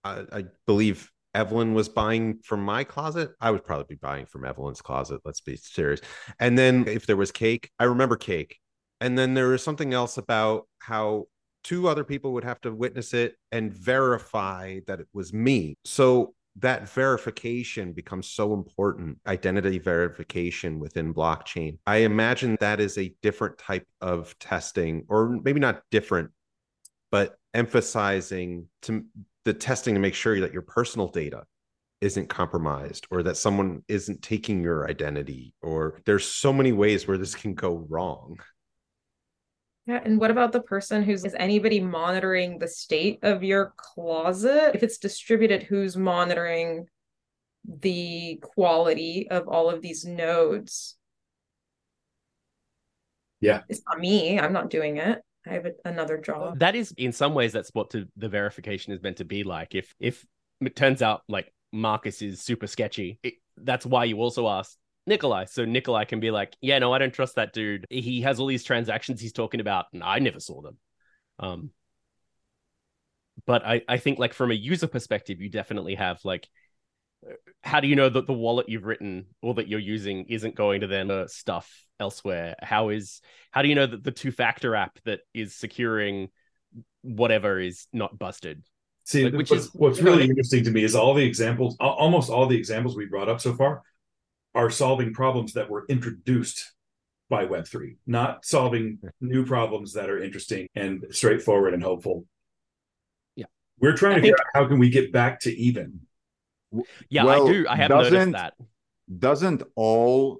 I 0.03 0.25
I 0.31 0.45
believe 0.67 1.11
Evelyn 1.33 1.73
was 1.73 1.89
buying 1.89 2.39
from 2.43 2.63
my 2.63 2.83
closet. 2.83 3.31
I 3.41 3.51
would 3.51 3.63
probably 3.63 3.95
be 3.95 3.99
buying 3.99 4.25
from 4.25 4.45
Evelyn's 4.45 4.81
closet. 4.81 5.21
Let's 5.25 5.41
be 5.41 5.55
serious. 5.55 6.01
And 6.39 6.57
then 6.57 6.87
if 6.87 7.05
there 7.05 7.17
was 7.17 7.31
cake, 7.31 7.69
I 7.79 7.85
remember 7.85 8.15
cake. 8.15 8.59
And 9.01 9.17
then 9.17 9.33
there 9.33 9.49
was 9.49 9.63
something 9.63 9.93
else 9.93 10.17
about 10.17 10.67
how 10.79 11.25
two 11.63 11.87
other 11.87 12.03
people 12.03 12.33
would 12.33 12.43
have 12.43 12.61
to 12.61 12.71
witness 12.71 13.13
it 13.13 13.35
and 13.51 13.73
verify 13.73 14.79
that 14.87 14.99
it 14.99 15.07
was 15.13 15.33
me. 15.33 15.77
So 15.85 16.33
that 16.57 16.87
verification 16.87 17.93
becomes 17.93 18.27
so 18.27 18.53
important 18.53 19.17
identity 19.25 19.79
verification 19.79 20.79
within 20.79 21.11
blockchain 21.13 21.77
i 21.87 21.97
imagine 21.97 22.55
that 22.59 22.79
is 22.79 22.97
a 22.97 23.13
different 23.23 23.57
type 23.57 23.87
of 24.01 24.37
testing 24.37 25.03
or 25.09 25.29
maybe 25.43 25.59
not 25.59 25.81
different 25.89 26.29
but 27.11 27.37
emphasizing 27.53 28.67
to 28.81 29.03
the 29.45 29.53
testing 29.53 29.93
to 29.93 29.99
make 29.99 30.15
sure 30.15 30.39
that 30.39 30.53
your 30.53 30.61
personal 30.61 31.07
data 31.07 31.43
isn't 32.01 32.27
compromised 32.27 33.07
or 33.11 33.23
that 33.23 33.37
someone 33.37 33.81
isn't 33.87 34.21
taking 34.21 34.61
your 34.61 34.89
identity 34.89 35.53
or 35.61 36.01
there's 36.05 36.25
so 36.25 36.51
many 36.51 36.73
ways 36.73 37.07
where 37.07 37.17
this 37.17 37.35
can 37.35 37.53
go 37.53 37.85
wrong 37.89 38.37
Yeah, 39.85 40.01
and 40.03 40.19
what 40.19 40.31
about 40.31 40.51
the 40.51 40.61
person 40.61 41.03
who's 41.03 41.23
is 41.23 41.35
anybody 41.37 41.79
monitoring 41.79 42.59
the 42.59 42.67
state 42.67 43.19
of 43.21 43.43
your 43.43 43.73
closet? 43.77 44.75
If 44.75 44.83
it's 44.83 44.97
distributed, 44.97 45.63
who's 45.63 45.95
monitoring 45.95 46.87
the 47.65 48.39
quality 48.41 49.27
of 49.29 49.47
all 49.47 49.69
of 49.69 49.81
these 49.81 50.05
nodes. 50.05 50.97
Yeah. 53.39 53.61
It's 53.69 53.81
not 53.87 53.99
me. 53.99 54.39
I'm 54.39 54.53
not 54.53 54.69
doing 54.69 54.97
it. 54.97 55.21
I 55.45 55.53
have 55.53 55.67
another 55.83 56.17
job. 56.17 56.59
That 56.59 56.75
is, 56.75 56.93
in 56.97 57.11
some 57.11 57.33
ways, 57.33 57.51
that's 57.51 57.69
what 57.73 57.89
to, 57.91 58.07
the 58.15 58.29
verification 58.29 58.93
is 58.93 59.01
meant 59.01 59.17
to 59.17 59.25
be 59.25 59.43
like. 59.43 59.75
If 59.75 59.93
if 59.99 60.25
it 60.61 60.75
turns 60.75 61.01
out 61.01 61.21
like 61.27 61.53
Marcus 61.71 62.21
is 62.21 62.41
super 62.41 62.67
sketchy, 62.67 63.19
it, 63.23 63.33
that's 63.57 63.85
why 63.85 64.05
you 64.05 64.17
also 64.17 64.47
ask 64.47 64.77
Nikolai. 65.05 65.45
So 65.45 65.65
Nikolai 65.65 66.05
can 66.05 66.19
be 66.19 66.31
like, 66.31 66.55
yeah, 66.61 66.79
no, 66.79 66.93
I 66.93 66.97
don't 66.97 67.13
trust 67.13 67.35
that 67.35 67.53
dude. 67.53 67.85
He 67.89 68.21
has 68.21 68.39
all 68.39 68.47
these 68.47 68.63
transactions 68.63 69.19
he's 69.19 69.33
talking 69.33 69.59
about, 69.59 69.85
and 69.91 70.01
I 70.01 70.19
never 70.19 70.39
saw 70.39 70.61
them. 70.61 70.77
Um, 71.39 71.71
but 73.45 73.65
I, 73.65 73.81
I 73.87 73.97
think 73.97 74.19
like 74.19 74.33
from 74.33 74.51
a 74.51 74.55
user 74.55 74.87
perspective, 74.87 75.41
you 75.41 75.49
definitely 75.49 75.95
have 75.95 76.19
like, 76.23 76.47
how 77.61 77.79
do 77.79 77.87
you 77.87 77.95
know 77.95 78.09
that 78.09 78.27
the 78.27 78.33
wallet 78.33 78.69
you've 78.69 78.85
written 78.85 79.25
or 79.41 79.53
that 79.55 79.67
you're 79.67 79.79
using 79.79 80.25
isn't 80.29 80.55
going 80.55 80.81
to 80.81 80.87
then 80.87 81.09
uh, 81.11 81.27
stuff 81.27 81.85
elsewhere? 81.99 82.55
How 82.61 82.89
is 82.89 83.21
how 83.51 83.61
do 83.61 83.67
you 83.69 83.75
know 83.75 83.85
that 83.87 84.03
the 84.03 84.11
two 84.11 84.31
factor 84.31 84.75
app 84.75 84.99
that 85.05 85.21
is 85.33 85.55
securing 85.55 86.29
whatever 87.01 87.59
is 87.59 87.87
not 87.93 88.17
busted? 88.17 88.63
See, 89.05 89.25
Like, 89.25 89.33
which 89.33 89.49
what's, 89.51 89.65
is- 89.65 89.71
what's 89.73 89.97
you 89.99 90.05
know, 90.05 90.11
really 90.11 90.25
interesting 90.29 90.63
to 90.63 90.71
me 90.71 90.83
is 90.83 90.95
all 90.95 91.13
the 91.13 91.25
examples, 91.25 91.75
almost 91.79 92.29
all 92.29 92.45
the 92.47 92.57
examples 92.57 92.95
we 92.95 93.05
brought 93.05 93.29
up 93.29 93.41
so 93.41 93.53
far 93.53 93.81
are 94.55 94.69
solving 94.69 95.13
problems 95.13 95.53
that 95.53 95.69
were 95.69 95.85
introduced 95.89 96.73
by 97.29 97.45
Web3, 97.45 97.97
not 98.05 98.45
solving 98.45 98.99
new 99.19 99.45
problems 99.45 99.93
that 99.93 100.09
are 100.09 100.21
interesting 100.21 100.67
and 100.75 101.05
straightforward 101.11 101.73
and 101.73 101.81
hopeful. 101.83 102.25
Yeah. 103.35 103.45
We're 103.79 103.97
trying 103.97 104.13
I 104.13 104.15
to 104.17 104.21
think- 104.21 104.37
figure 104.37 104.45
out 104.55 104.61
how 104.63 104.67
can 104.69 104.79
we 104.79 104.89
get 104.89 105.11
back 105.11 105.39
to 105.41 105.51
even. 105.57 106.01
Yeah, 107.09 107.23
Well, 107.25 107.47
I 107.47 107.51
do. 107.51 107.65
I 107.67 107.75
have 107.75 107.89
noticed 107.89 108.11
doesn't- 108.11 108.31
that. 108.33 108.53
doesn't 109.19 109.63
all 109.75 110.39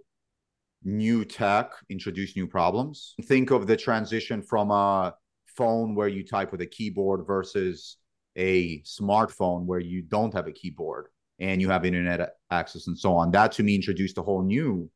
new 0.84 1.24
tech 1.26 1.72
introduce 1.90 2.36
new 2.36 2.48
problems? 2.48 3.16
Think 3.24 3.52
of 3.52 3.68
the 3.68 3.78
transition 3.78 4.42
from 4.42 4.72
a 4.72 5.16
phone 5.46 5.96
where 5.96 6.08
you 6.08 6.26
type 6.26 6.52
with 6.52 6.62
a 6.62 6.66
keyboard 6.66 7.26
versus 7.28 7.98
a 8.36 8.82
smartphone 8.82 9.66
where 9.66 9.80
you 9.80 10.02
don't 10.02 10.34
have 10.34 10.48
a 10.48 10.52
keyboard 10.52 11.08
and 11.40 11.62
you 11.62 11.70
have 11.70 11.86
internet 11.86 12.34
access 12.50 12.88
and 12.88 12.98
so 12.98 13.14
on. 13.16 13.32
That 13.32 13.52
to 13.54 13.64
me 13.64 13.76
introduced 13.76 14.18
a 14.18 14.22
whole 14.24 14.42
new 14.44 14.90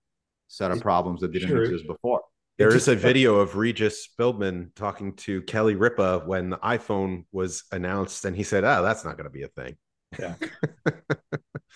set 0.47 0.71
of 0.71 0.81
problems 0.81 1.21
that 1.21 1.31
didn't 1.31 1.49
Sure. 1.49 1.63
exist 1.63 1.85
before. 1.85 2.21
There 2.57 2.69
It 2.69 2.75
is 2.75 2.87
a 2.87 2.95
video 2.95 3.35
of 3.35 3.55
Regis 3.55 4.09
Philbin 4.17 4.73
talking 4.73 5.13
to 5.17 5.43
Kelly 5.43 5.75
Ripa 5.75 6.23
when 6.25 6.49
the 6.49 6.57
iPhone 6.57 7.25
was 7.31 7.63
announced, 7.71 8.25
and 8.25 8.35
he 8.35 8.41
said, 8.43 8.63
"Ah, 8.63 8.81
that's 8.81 9.05
not 9.05 9.15
going 9.17 9.25
to 9.25 9.29
be 9.31 9.43
a 9.43 9.47
thing." 9.49 9.77
Yeah. 10.19 10.35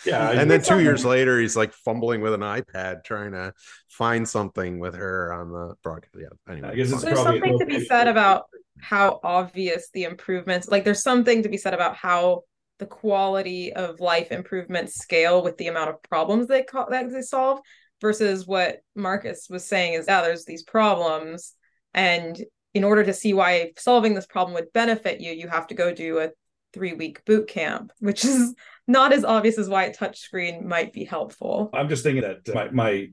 Yeah. 0.06 0.30
I- 0.30 0.34
and 0.34 0.50
then 0.50 0.64
two 0.64 0.80
years 0.80 1.06
later, 1.06 1.40
he's 1.40 1.56
like 1.56 1.74
fumbling 1.74 2.22
with 2.22 2.34
an 2.34 2.42
iPad 2.42 3.04
trying 3.04 3.34
to 3.34 3.54
find 3.88 4.28
something 4.28 4.80
with 4.80 4.96
her 4.96 5.32
on 5.32 5.52
the 5.52 5.76
broadcast. 5.84 6.16
Yeah. 6.18 6.52
Anyway, 6.52 6.70
I 6.70 6.76
guess 6.76 6.92
it's 6.92 7.04
There's 7.04 7.22
something 7.22 7.60
to 7.60 7.66
be 7.68 7.86
said 7.86 8.08
about 8.08 8.46
how 8.80 9.20
obvious 9.24 9.90
the 9.94 10.06
improvements 10.06 10.68
like 10.68 10.84
there's 10.84 11.04
something 11.04 11.44
to 11.44 11.50
be 11.50 11.58
said 11.58 11.76
about 11.76 11.96
how 11.96 12.42
the 12.80 12.88
quality 12.88 13.72
of 13.74 14.00
life 14.00 14.32
improvements 14.32 14.96
scale 14.96 15.44
with 15.44 15.56
the 15.58 15.68
amount 15.68 15.92
of 15.92 16.02
problems 16.02 16.48
they 16.48 16.64
co- 16.64 16.88
that 16.90 17.12
they 17.12 17.22
solve 17.22 17.60
versus 18.02 18.48
what 18.48 18.80
Marcus 18.96 19.48
was 19.52 19.64
saying 19.66 19.94
is 19.94 20.06
yeah 20.08 20.24
there's 20.24 20.46
these 20.46 20.64
problems 20.64 21.54
and 21.94 22.44
in 22.74 22.84
order 22.84 23.04
to 23.04 23.14
see 23.14 23.36
why 23.36 23.72
solving 23.78 24.16
this 24.16 24.26
problem 24.26 24.56
would 24.56 24.74
benefit 24.74 25.22
you 25.22 25.32
you 25.32 25.48
have 25.48 25.68
to 25.68 25.76
go 25.76 25.94
do 25.94 26.18
a 26.18 26.32
3 26.74 26.94
week 26.94 27.24
boot 27.26 27.48
camp 27.48 27.92
which 28.00 28.26
is 28.26 28.54
not 28.88 29.14
as 29.14 29.24
obvious 29.24 29.58
as 29.58 29.70
why 29.70 29.86
a 29.86 29.94
touchscreen 29.94 30.64
might 30.64 30.94
be 30.94 31.04
helpful 31.04 31.70
I'm 31.74 31.90
just 31.90 32.04
thinking 32.04 32.24
that 32.24 32.54
my, 32.54 32.70
my 32.72 33.08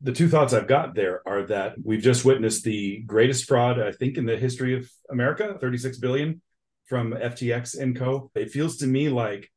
the 0.00 0.12
two 0.12 0.28
thoughts 0.28 0.52
I've 0.52 0.66
got 0.66 0.94
there 0.94 1.22
are 1.26 1.42
that 1.46 1.74
we've 1.82 2.02
just 2.02 2.24
witnessed 2.24 2.64
the 2.64 3.02
greatest 3.06 3.46
fraud, 3.46 3.80
I 3.80 3.92
think, 3.92 4.16
in 4.16 4.26
the 4.26 4.36
history 4.36 4.76
of 4.76 4.90
America, 5.10 5.56
36 5.60 5.98
billion 5.98 6.42
from 6.86 7.12
FTX 7.12 7.78
and 7.78 7.96
Co. 7.96 8.30
It 8.34 8.50
feels 8.50 8.78
to 8.78 8.86
me 8.86 9.08
like 9.08 9.50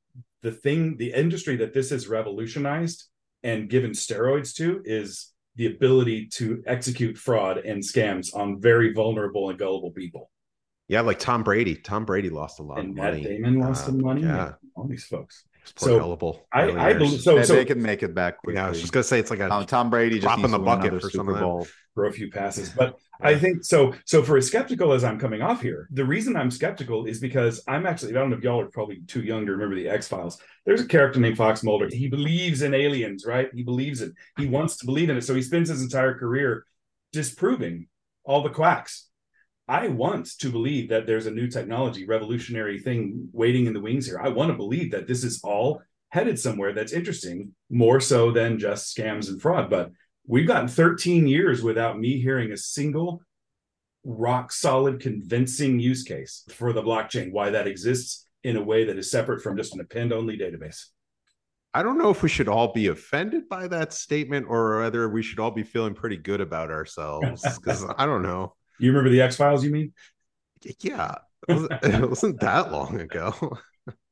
the 0.44 0.52
thing, 0.52 0.98
the 0.98 1.14
industry 1.14 1.56
that 1.58 1.74
this 1.74 1.90
has 1.90 2.08
revolutionized 2.08 3.06
and 3.42 3.70
given 3.70 3.92
steroids 3.92 4.54
to 4.56 4.82
is 4.86 5.32
the 5.56 5.66
ability 5.68 6.28
to 6.28 6.64
execute 6.68 7.18
fraud 7.18 7.58
and 7.58 7.82
scams 7.82 8.36
on 8.36 8.62
very 8.62 8.94
vulnerable 8.94 9.50
and 9.50 9.60
gullible 9.60 9.92
people. 9.92 10.30
Yeah, 10.94 11.02
like 11.02 11.20
Tom 11.20 11.44
Brady. 11.44 11.76
Tom 11.76 12.06
Brady 12.06 12.30
lost 12.30 12.60
a 12.60 12.64
lot 12.64 12.80
and 12.80 12.90
of 12.92 12.96
Matt 12.96 13.14
money. 13.14 13.24
Damon 13.24 13.60
lost 13.60 13.84
Uh, 13.84 13.86
some 13.88 14.02
money. 14.02 14.22
Yeah, 14.22 14.54
All 14.76 14.88
these 14.88 15.06
folks. 15.06 15.44
poor 15.76 15.90
So, 15.90 16.00
gullible. 16.00 16.46
I, 16.52 16.72
I 16.90 16.94
believe 16.94 17.22
so. 17.22 17.36
they, 17.36 17.44
So 17.44 17.56
they 17.56 17.66
can 17.66 17.82
make 17.82 18.04
it 18.04 18.14
back 18.14 18.38
quickly. 18.38 18.56
Yeah, 18.60 18.68
I 18.68 18.70
was 18.70 18.80
just 18.82 18.94
gonna 18.94 19.04
say 19.04 19.20
it's 19.20 19.30
like 19.32 19.40
a 19.40 19.52
Um, 19.54 19.66
Tom 19.66 19.90
Brady 19.90 20.20
just 20.20 20.40
in 20.40 20.52
the 20.52 20.60
bucket 20.60 21.02
for 21.02 21.10
Super. 21.10 21.34
Bowl. 21.40 21.68
throw 21.96 22.08
a 22.10 22.12
few 22.12 22.30
passes. 22.32 22.70
But 22.70 22.98
I 23.22 23.36
think 23.36 23.64
so. 23.64 23.94
So 24.06 24.24
for 24.24 24.36
as 24.38 24.48
skeptical 24.48 24.92
as 24.94 25.04
I'm 25.04 25.18
coming 25.20 25.42
off 25.42 25.62
here, 25.62 25.88
the 25.92 26.04
reason 26.04 26.36
I'm 26.36 26.52
skeptical 26.52 27.06
is 27.06 27.20
because 27.20 27.62
I'm 27.68 27.86
actually 27.86 28.12
I 28.12 28.20
don't 28.20 28.30
know 28.32 28.38
if 28.38 28.44
y'all 28.44 28.60
are 28.62 28.66
probably 28.78 29.02
too 29.08 29.22
young 29.22 29.46
to 29.46 29.52
remember 29.54 29.76
the 29.76 29.88
X 29.88 30.08
Files. 30.08 30.40
There's 30.66 30.82
a 30.82 30.88
character 30.88 31.20
named 31.20 31.38
Fox 31.38 31.64
Mulder. 31.64 31.88
He 31.92 32.08
believes 32.10 32.62
in 32.62 32.74
aliens, 32.74 33.26
right? 33.26 33.50
He 33.54 33.64
believes 33.64 34.02
it. 34.02 34.12
He 34.38 34.46
wants 34.48 34.78
to 34.78 34.86
believe 34.86 35.10
in 35.10 35.18
it. 35.18 35.24
So 35.24 35.34
he 35.36 35.42
spends 35.42 35.70
his 35.70 35.82
entire 35.82 36.14
career 36.18 36.66
disproving 37.14 37.88
all 38.26 38.42
the 38.44 38.50
quacks. 38.50 39.08
I 39.68 39.88
want 39.88 40.38
to 40.40 40.50
believe 40.50 40.90
that 40.90 41.08
there's 41.08 41.26
a 41.26 41.32
new 41.32 41.48
technology, 41.48 42.06
revolutionary 42.06 42.80
thing 42.80 43.30
waiting 43.32 43.66
in 43.66 43.74
the 43.74 43.80
wings 43.80 44.06
here. 44.06 44.20
I 44.22 44.30
want 44.30 44.52
to 44.52 44.58
believe 44.58 44.92
that 44.92 45.08
this 45.08 45.24
is 45.24 45.40
all 45.44 45.82
headed 46.10 46.38
somewhere 46.38 46.74
that's 46.74 46.94
interesting, 46.94 47.54
more 47.70 48.00
so 48.00 48.32
than 48.32 48.60
just 48.60 48.96
scams 48.96 49.30
and 49.30 49.42
fraud. 49.42 49.70
But 49.70 49.92
we've 50.28 50.48
gotten 50.48 50.68
13 50.68 51.28
years 51.28 51.64
without 51.64 51.98
me 51.98 52.20
hearing 52.20 52.52
a 52.52 52.58
single 52.58 53.22
rock 54.04 54.52
solid, 54.52 55.00
convincing 55.00 55.80
use 55.80 56.04
case 56.04 56.44
for 56.50 56.74
the 56.74 56.84
blockchain, 56.84 57.32
why 57.32 57.50
that 57.50 57.68
exists 57.68 58.28
in 58.44 58.58
a 58.58 58.64
way 58.64 58.84
that 58.84 58.98
is 58.98 59.10
separate 59.10 59.42
from 59.42 59.56
just 59.56 59.74
an 59.74 59.80
append 59.80 60.12
only 60.12 60.38
database. 60.38 60.88
I 61.74 61.82
don't 61.82 61.98
know 61.98 62.10
if 62.10 62.22
we 62.22 62.30
should 62.30 62.50
all 62.50 62.72
be 62.74 62.88
offended 62.88 63.50
by 63.50 63.68
that 63.70 63.94
statement 63.94 64.46
or 64.48 64.82
whether 64.82 65.10
we 65.10 65.24
should 65.24 65.40
all 65.40 65.52
be 65.52 65.64
feeling 65.64 65.96
pretty 65.96 66.18
good 66.18 66.42
about 66.42 66.70
ourselves. 66.70 67.44
Because 67.60 67.86
I 67.98 68.06
don't 68.06 68.22
know. 68.22 68.54
You 68.84 68.92
remember 68.92 69.10
the 69.12 69.22
X 69.22 69.38
Files, 69.38 69.64
you 69.64 69.72
mean? 69.72 69.94
Yeah, 70.82 71.16
it 71.48 71.54
wasn't, 71.54 71.72
it 71.84 72.10
wasn't 72.10 72.40
that 72.42 72.72
long 72.72 73.00
ago. 73.00 73.34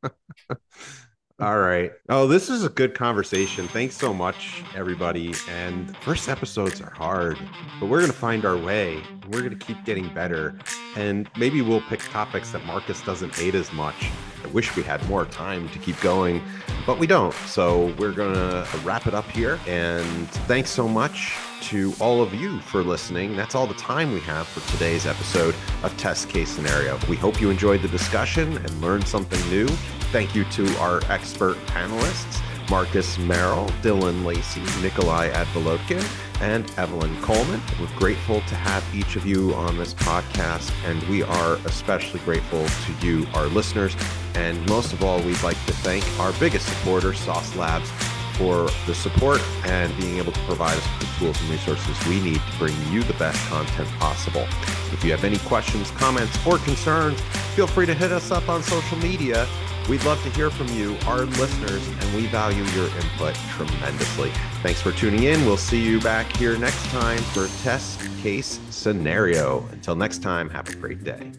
all 1.42 1.58
right. 1.58 1.92
Oh, 2.08 2.28
this 2.28 2.52
is 2.52 2.64
a 2.64 2.70
good 2.70 2.94
conversation. 2.94 3.68
Thanks 3.68 3.98
so 3.98 4.14
much, 4.14 4.64
everybody. 4.76 5.34
And 5.50 5.98
first 5.98 6.30
episodes 6.30 6.80
are 6.82 6.92
hard, 6.92 7.40
but 7.80 7.90
we're 7.90 7.98
going 7.98 8.12
to 8.12 8.18
find 8.18 8.46
our 8.46 8.58
way. 8.58 9.02
We're 9.32 9.40
going 9.42 9.58
to 9.58 9.66
keep 9.66 9.84
getting 9.84 10.08
better. 10.14 10.56
And 10.96 11.28
maybe 11.36 11.64
we'll 11.64 11.82
pick 11.82 12.02
topics 12.02 12.52
that 12.52 12.64
Marcus 12.66 13.02
doesn't 13.02 13.34
hate 13.34 13.56
as 13.56 13.74
much. 13.74 14.12
I 14.44 14.48
wish 14.50 14.76
we 14.76 14.84
had 14.84 15.04
more 15.10 15.26
time 15.26 15.68
to 15.70 15.80
keep 15.80 16.00
going, 16.02 16.44
but 16.86 17.00
we 17.00 17.08
don't. 17.08 17.34
So 17.48 17.92
we're 17.98 18.12
going 18.12 18.36
to 18.36 18.68
wrap 18.84 19.08
it 19.08 19.16
up 19.16 19.26
here. 19.32 19.60
And 19.66 20.30
thanks 20.46 20.70
so 20.70 20.88
much 20.88 21.36
to 21.62 21.92
all 22.00 22.22
of 22.22 22.36
you 22.36 22.60
for 22.62 22.84
listening. 22.84 23.36
That's 23.36 23.56
all 23.56 23.66
the 23.66 23.74
time 23.76 24.12
we 24.12 24.20
have 24.22 24.48
for 24.48 24.68
today's 24.72 25.08
episode 25.08 25.56
of 25.82 25.96
Test 25.98 26.30
Case 26.30 26.50
Scenario. 26.50 27.00
We 27.10 27.16
hope 27.16 27.42
you 27.42 27.50
enjoyed 27.50 27.82
the 27.82 27.88
discussion 27.88 28.58
and 28.58 28.82
learned 28.82 29.08
something 29.08 29.40
new. 29.50 29.68
Thank 30.12 30.36
you 30.36 30.44
to 30.44 30.78
our 30.80 31.00
expert 31.08 31.56
panelists, 31.68 32.42
Marcus 32.70 33.16
Merrell, 33.16 33.70
Dylan 33.82 34.26
Lacey, 34.26 34.60
Nikolai 34.82 35.30
Advolodkin, 35.30 36.04
and 36.42 36.70
Evelyn 36.78 37.16
Coleman. 37.22 37.62
We're 37.80 37.98
grateful 37.98 38.42
to 38.42 38.56
have 38.56 38.84
each 38.94 39.16
of 39.16 39.26
you 39.26 39.54
on 39.54 39.78
this 39.78 39.94
podcast, 39.94 40.70
and 40.86 41.02
we 41.04 41.24
are 41.24 41.56
especially 41.66 42.20
grateful 42.26 42.66
to 42.66 43.08
you, 43.08 43.26
our 43.34 43.46
listeners. 43.46 43.96
And 44.36 44.68
most 44.68 44.92
of 44.92 45.02
all, 45.02 45.22
we'd 45.22 45.42
like 45.44 45.56
to 45.68 45.74
thank 45.76 46.04
our 46.20 46.34
biggest 46.42 46.68
supporter, 46.68 47.14
Sauce 47.14 47.56
Labs, 47.56 47.90
for 48.34 48.70
the 48.88 48.94
support 48.94 49.40
and 49.66 49.96
being 49.96 50.18
able 50.18 50.34
to 50.34 50.40
provide 50.42 50.78
us 50.78 50.88
with 51.00 51.10
the 51.10 51.20
tools 51.20 51.42
and 51.42 51.50
resources 51.52 52.08
we 52.08 52.20
need 52.20 52.42
to 52.42 52.58
bring 52.58 52.76
you 52.92 53.02
the 53.04 53.14
best 53.14 53.40
content 53.48 53.88
possible. 53.92 54.46
If 54.92 55.06
you 55.06 55.12
have 55.12 55.24
any 55.24 55.38
questions, 55.38 55.90
comments, 55.92 56.38
or 56.46 56.58
concerns, 56.58 57.22
feel 57.56 57.68
free 57.68 57.86
to 57.86 57.94
hit 57.94 58.12
us 58.12 58.30
up 58.30 58.50
on 58.50 58.62
social 58.62 58.98
media. 58.98 59.48
We'd 59.90 60.04
love 60.04 60.22
to 60.24 60.30
hear 60.30 60.50
from 60.50 60.68
you, 60.70 60.96
our 61.06 61.22
listeners, 61.22 61.86
and 61.88 62.16
we 62.16 62.28
value 62.28 62.64
your 62.64 62.86
input 62.86 63.36
tremendously. 63.50 64.32
Thanks 64.62 64.82
for 64.82 64.92
tuning 64.92 65.24
in. 65.24 65.46
We'll 65.46 65.58
see 65.58 65.82
you 65.82 66.00
back 66.00 66.36
here 66.38 66.58
next 66.58 66.86
time 66.88 67.18
for 67.20 67.48
Test 67.62 68.00
Case 68.22 68.60
Scenario. 68.70 69.68
Until 69.72 69.96
next 69.96 70.20
time, 70.20 70.50
have 70.50 70.70
a 70.70 70.76
great 70.76 71.04
day. 71.04 71.32